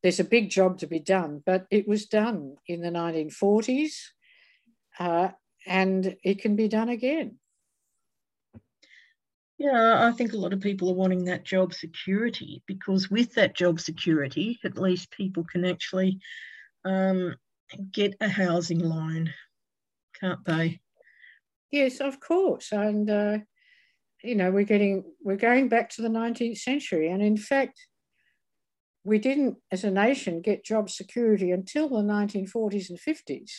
there's 0.02 0.20
a 0.20 0.24
big 0.24 0.50
job 0.50 0.78
to 0.78 0.86
be 0.86 0.98
done, 0.98 1.42
but 1.44 1.66
it 1.70 1.86
was 1.86 2.06
done 2.06 2.56
in 2.66 2.80
the 2.80 2.90
1940s 2.90 3.92
uh, 4.98 5.28
and 5.66 6.16
it 6.24 6.40
can 6.40 6.56
be 6.56 6.68
done 6.68 6.88
again. 6.88 7.36
Yeah, 9.58 10.08
I 10.08 10.12
think 10.12 10.32
a 10.32 10.38
lot 10.38 10.54
of 10.54 10.60
people 10.60 10.88
are 10.88 10.94
wanting 10.94 11.26
that 11.26 11.44
job 11.44 11.74
security 11.74 12.62
because 12.66 13.10
with 13.10 13.34
that 13.34 13.54
job 13.54 13.78
security, 13.78 14.58
at 14.64 14.78
least 14.78 15.10
people 15.10 15.44
can 15.44 15.66
actually 15.66 16.18
um, 16.86 17.36
get 17.92 18.14
a 18.20 18.28
housing 18.28 18.80
loan, 18.80 19.32
can't 20.20 20.44
they? 20.44 20.80
Yes, 21.70 22.00
of 22.00 22.20
course. 22.20 22.72
And 22.72 23.08
uh, 23.08 23.38
you 24.22 24.34
know, 24.34 24.50
we're 24.50 24.64
getting, 24.64 25.04
we're 25.22 25.36
going 25.36 25.68
back 25.68 25.90
to 25.90 26.02
the 26.02 26.08
19th 26.08 26.58
century. 26.58 27.10
And 27.10 27.22
in 27.22 27.36
fact, 27.36 27.86
we 29.04 29.18
didn't, 29.18 29.56
as 29.72 29.84
a 29.84 29.90
nation, 29.90 30.42
get 30.42 30.64
job 30.64 30.90
security 30.90 31.50
until 31.52 31.88
the 31.88 31.96
1940s 31.96 32.90
and 32.90 32.98
50s. 32.98 33.50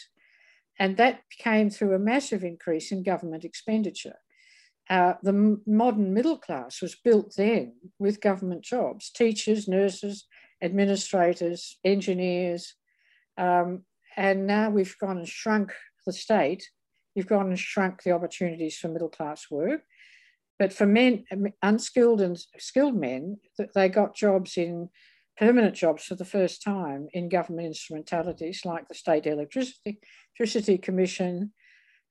And 0.77 0.97
that 0.97 1.21
came 1.37 1.69
through 1.69 1.95
a 1.95 1.99
massive 1.99 2.43
increase 2.43 2.91
in 2.91 3.03
government 3.03 3.43
expenditure. 3.43 4.17
Uh, 4.89 5.13
the 5.23 5.59
modern 5.65 6.13
middle 6.13 6.37
class 6.37 6.81
was 6.81 6.95
built 7.03 7.33
then 7.37 7.73
with 7.97 8.21
government 8.21 8.63
jobs 8.63 9.09
teachers, 9.11 9.67
nurses, 9.67 10.25
administrators, 10.61 11.77
engineers. 11.83 12.75
Um, 13.37 13.83
and 14.17 14.47
now 14.47 14.69
we've 14.69 14.97
gone 14.99 15.17
and 15.17 15.27
shrunk 15.27 15.73
the 16.05 16.13
state, 16.13 16.69
you've 17.15 17.27
gone 17.27 17.47
and 17.47 17.59
shrunk 17.59 18.03
the 18.03 18.11
opportunities 18.11 18.77
for 18.77 18.87
middle 18.87 19.09
class 19.09 19.49
work. 19.49 19.81
But 20.59 20.73
for 20.73 20.85
men, 20.85 21.25
unskilled 21.61 22.21
and 22.21 22.39
skilled 22.59 22.95
men, 22.95 23.37
they 23.73 23.89
got 23.89 24.15
jobs 24.15 24.57
in 24.57 24.89
permanent 25.37 25.75
jobs 25.75 26.03
for 26.03 26.15
the 26.15 26.25
first 26.25 26.61
time 26.61 27.07
in 27.13 27.29
government 27.29 27.67
instrumentalities 27.67 28.63
like 28.63 28.87
the 28.87 28.93
State 28.93 29.25
Electricity, 29.25 29.99
Electricity 30.39 30.77
Commission, 30.77 31.53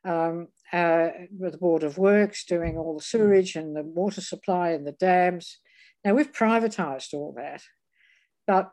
um, 0.04 0.48
uh, 0.72 1.10
with 1.38 1.52
the 1.52 1.58
Board 1.58 1.84
of 1.84 1.98
Works 1.98 2.44
doing 2.44 2.76
all 2.76 2.96
the 2.96 3.04
sewerage 3.04 3.54
and 3.54 3.76
the 3.76 3.82
water 3.82 4.20
supply 4.20 4.70
and 4.70 4.86
the 4.86 4.92
dams. 4.92 5.58
Now 6.04 6.14
we've 6.14 6.32
privatised 6.32 7.14
all 7.14 7.34
that, 7.36 7.62
but 8.46 8.72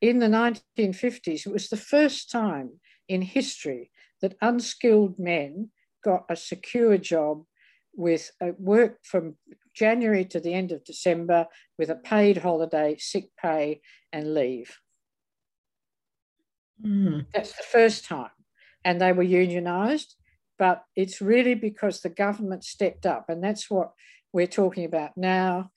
in 0.00 0.18
the 0.18 0.26
1950s, 0.26 1.46
it 1.46 1.52
was 1.52 1.68
the 1.68 1.76
first 1.76 2.30
time 2.30 2.80
in 3.08 3.22
history 3.22 3.90
that 4.20 4.36
unskilled 4.40 5.18
men 5.18 5.70
got 6.04 6.24
a 6.28 6.36
secure 6.36 6.98
job 6.98 7.44
with 7.94 8.30
work 8.58 8.98
from 9.02 9.36
January 9.74 10.24
to 10.26 10.40
the 10.40 10.54
end 10.54 10.72
of 10.72 10.84
December 10.84 11.46
with 11.78 11.90
a 11.90 11.96
paid 11.96 12.38
holiday, 12.38 12.96
sick 12.98 13.30
pay, 13.40 13.80
and 14.12 14.34
leave. 14.34 14.78
Mm. 16.84 17.26
That's 17.34 17.52
the 17.52 17.62
first 17.62 18.04
time. 18.04 18.30
And 18.84 19.00
they 19.00 19.12
were 19.12 19.24
unionised, 19.24 20.14
but 20.58 20.84
it's 20.96 21.20
really 21.20 21.54
because 21.54 22.00
the 22.00 22.08
government 22.08 22.64
stepped 22.64 23.06
up. 23.06 23.26
And 23.28 23.42
that's 23.42 23.70
what 23.70 23.92
we're 24.32 24.46
talking 24.46 24.84
about 24.84 25.16
now. 25.16 25.70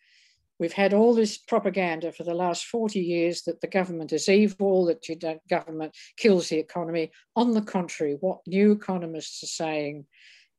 We've 0.57 0.73
had 0.73 0.93
all 0.93 1.13
this 1.13 1.37
propaganda 1.37 2.11
for 2.11 2.23
the 2.23 2.33
last 2.33 2.65
40 2.65 2.99
years 2.99 3.41
that 3.43 3.59
the 3.59 3.67
government 3.67 4.13
is 4.13 4.29
evil, 4.29 4.85
that 4.85 5.01
the 5.01 5.39
government 5.49 5.95
kills 6.17 6.49
the 6.49 6.59
economy. 6.59 7.11
On 7.35 7.53
the 7.53 7.61
contrary, 7.61 8.17
what 8.19 8.39
new 8.47 8.71
economists 8.71 9.43
are 9.43 9.47
saying 9.47 10.05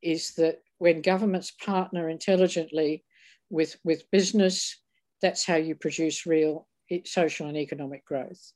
is 0.02 0.34
that 0.34 0.58
when 0.78 1.00
governments 1.00 1.50
partner 1.50 2.08
intelligently 2.08 3.04
with, 3.48 3.76
with 3.84 4.10
business, 4.10 4.78
that's 5.22 5.46
how 5.46 5.56
you 5.56 5.74
produce 5.74 6.26
real 6.26 6.68
social 7.04 7.46
and 7.48 7.56
economic 7.56 8.04
growth. 8.04 8.52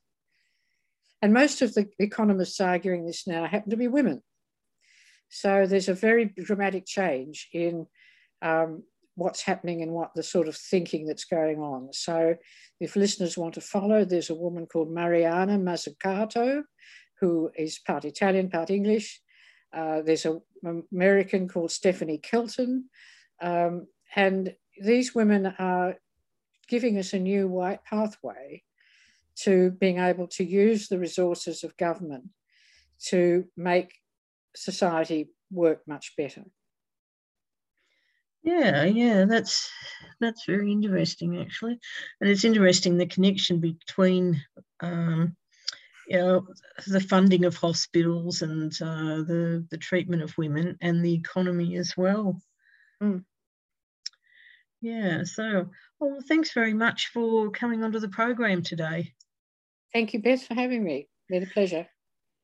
And 1.23 1.33
most 1.33 1.61
of 1.61 1.73
the 1.73 1.87
economists 1.99 2.61
arguing 2.61 3.05
this 3.05 3.25
now 3.27 3.45
happen 3.45 3.71
to 3.71 3.77
be 3.77 3.87
women. 3.87 4.21
So 5.29 5.65
there's 5.65 5.89
a 5.89 5.93
very 5.93 6.25
dramatic 6.25 6.85
change 6.85 7.47
in 7.53 7.87
um, 8.41 8.83
what's 9.15 9.41
happening 9.41 9.81
and 9.81 9.91
what 9.91 10.11
the 10.15 10.23
sort 10.23 10.47
of 10.47 10.55
thinking 10.55 11.05
that's 11.05 11.25
going 11.25 11.59
on. 11.59 11.91
So 11.93 12.35
if 12.79 12.95
listeners 12.95 13.37
want 13.37 13.53
to 13.55 13.61
follow, 13.61 14.05
there's 14.05 14.29
a 14.29 14.35
woman 14.35 14.65
called 14.65 14.91
Mariana 14.91 15.57
Mazzucato, 15.57 16.63
who 17.19 17.51
is 17.55 17.79
part 17.79 18.05
Italian, 18.05 18.49
part 18.49 18.69
English. 18.69 19.21
Uh, 19.73 20.01
there's 20.01 20.25
an 20.25 20.41
American 20.91 21.47
called 21.47 21.71
Stephanie 21.71 22.17
Kelton. 22.17 22.89
Um, 23.41 23.87
and 24.15 24.55
these 24.81 25.13
women 25.13 25.53
are 25.59 25.95
giving 26.67 26.97
us 26.97 27.13
a 27.13 27.19
new 27.19 27.47
white 27.47 27.83
pathway 27.83 28.63
to 29.35 29.71
being 29.71 29.99
able 29.99 30.27
to 30.27 30.43
use 30.43 30.87
the 30.87 30.99
resources 30.99 31.63
of 31.63 31.77
government 31.77 32.25
to 33.05 33.45
make 33.57 33.93
society 34.55 35.29
work 35.49 35.81
much 35.87 36.13
better. 36.17 36.43
Yeah, 38.43 38.85
yeah, 38.85 39.25
that's 39.25 39.69
that's 40.19 40.45
very 40.45 40.71
interesting 40.71 41.39
actually, 41.39 41.79
and 42.19 42.29
it's 42.29 42.43
interesting 42.43 42.97
the 42.97 43.05
connection 43.05 43.59
between 43.59 44.41
um, 44.79 45.35
you 46.11 46.17
know, 46.17 46.45
the 46.87 46.99
funding 46.99 47.45
of 47.45 47.55
hospitals 47.55 48.41
and 48.41 48.73
uh, 48.81 49.23
the, 49.23 49.65
the 49.71 49.77
treatment 49.77 50.21
of 50.21 50.37
women 50.37 50.77
and 50.81 51.05
the 51.05 51.13
economy 51.13 51.77
as 51.77 51.95
well. 51.95 52.41
Mm. 53.01 53.23
Yeah, 54.81 55.23
so, 55.23 55.69
well, 56.01 56.17
thanks 56.27 56.51
very 56.53 56.73
much 56.73 57.11
for 57.13 57.49
coming 57.51 57.83
onto 57.83 57.99
the 57.99 58.09
program 58.09 58.61
today. 58.61 59.13
Thank 59.93 60.13
you, 60.13 60.21
Beth, 60.21 60.43
for 60.43 60.53
having 60.53 60.83
me. 60.83 61.07
Been 61.29 61.43
a 61.43 61.47
pleasure. 61.47 61.87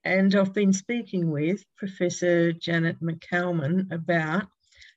And 0.05 0.33
I've 0.33 0.53
been 0.53 0.71
speaking 0.71 1.29
with 1.29 1.65
Professor 1.75 2.53
Janet 2.53 3.01
McCalman 3.01 3.91
about 3.91 4.47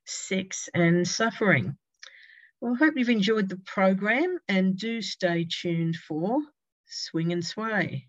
sex 0.07 0.69
and 0.75 1.07
suffering. 1.07 1.77
Well, 2.61 2.75
I 2.75 2.85
hope 2.85 2.95
you've 2.97 3.09
enjoyed 3.09 3.49
the 3.49 3.61
program 3.65 4.39
and 4.49 4.77
do 4.77 5.01
stay 5.01 5.47
tuned 5.51 5.97
for 5.97 6.41
Swing 6.87 7.33
and 7.33 7.45
Sway. 7.45 8.07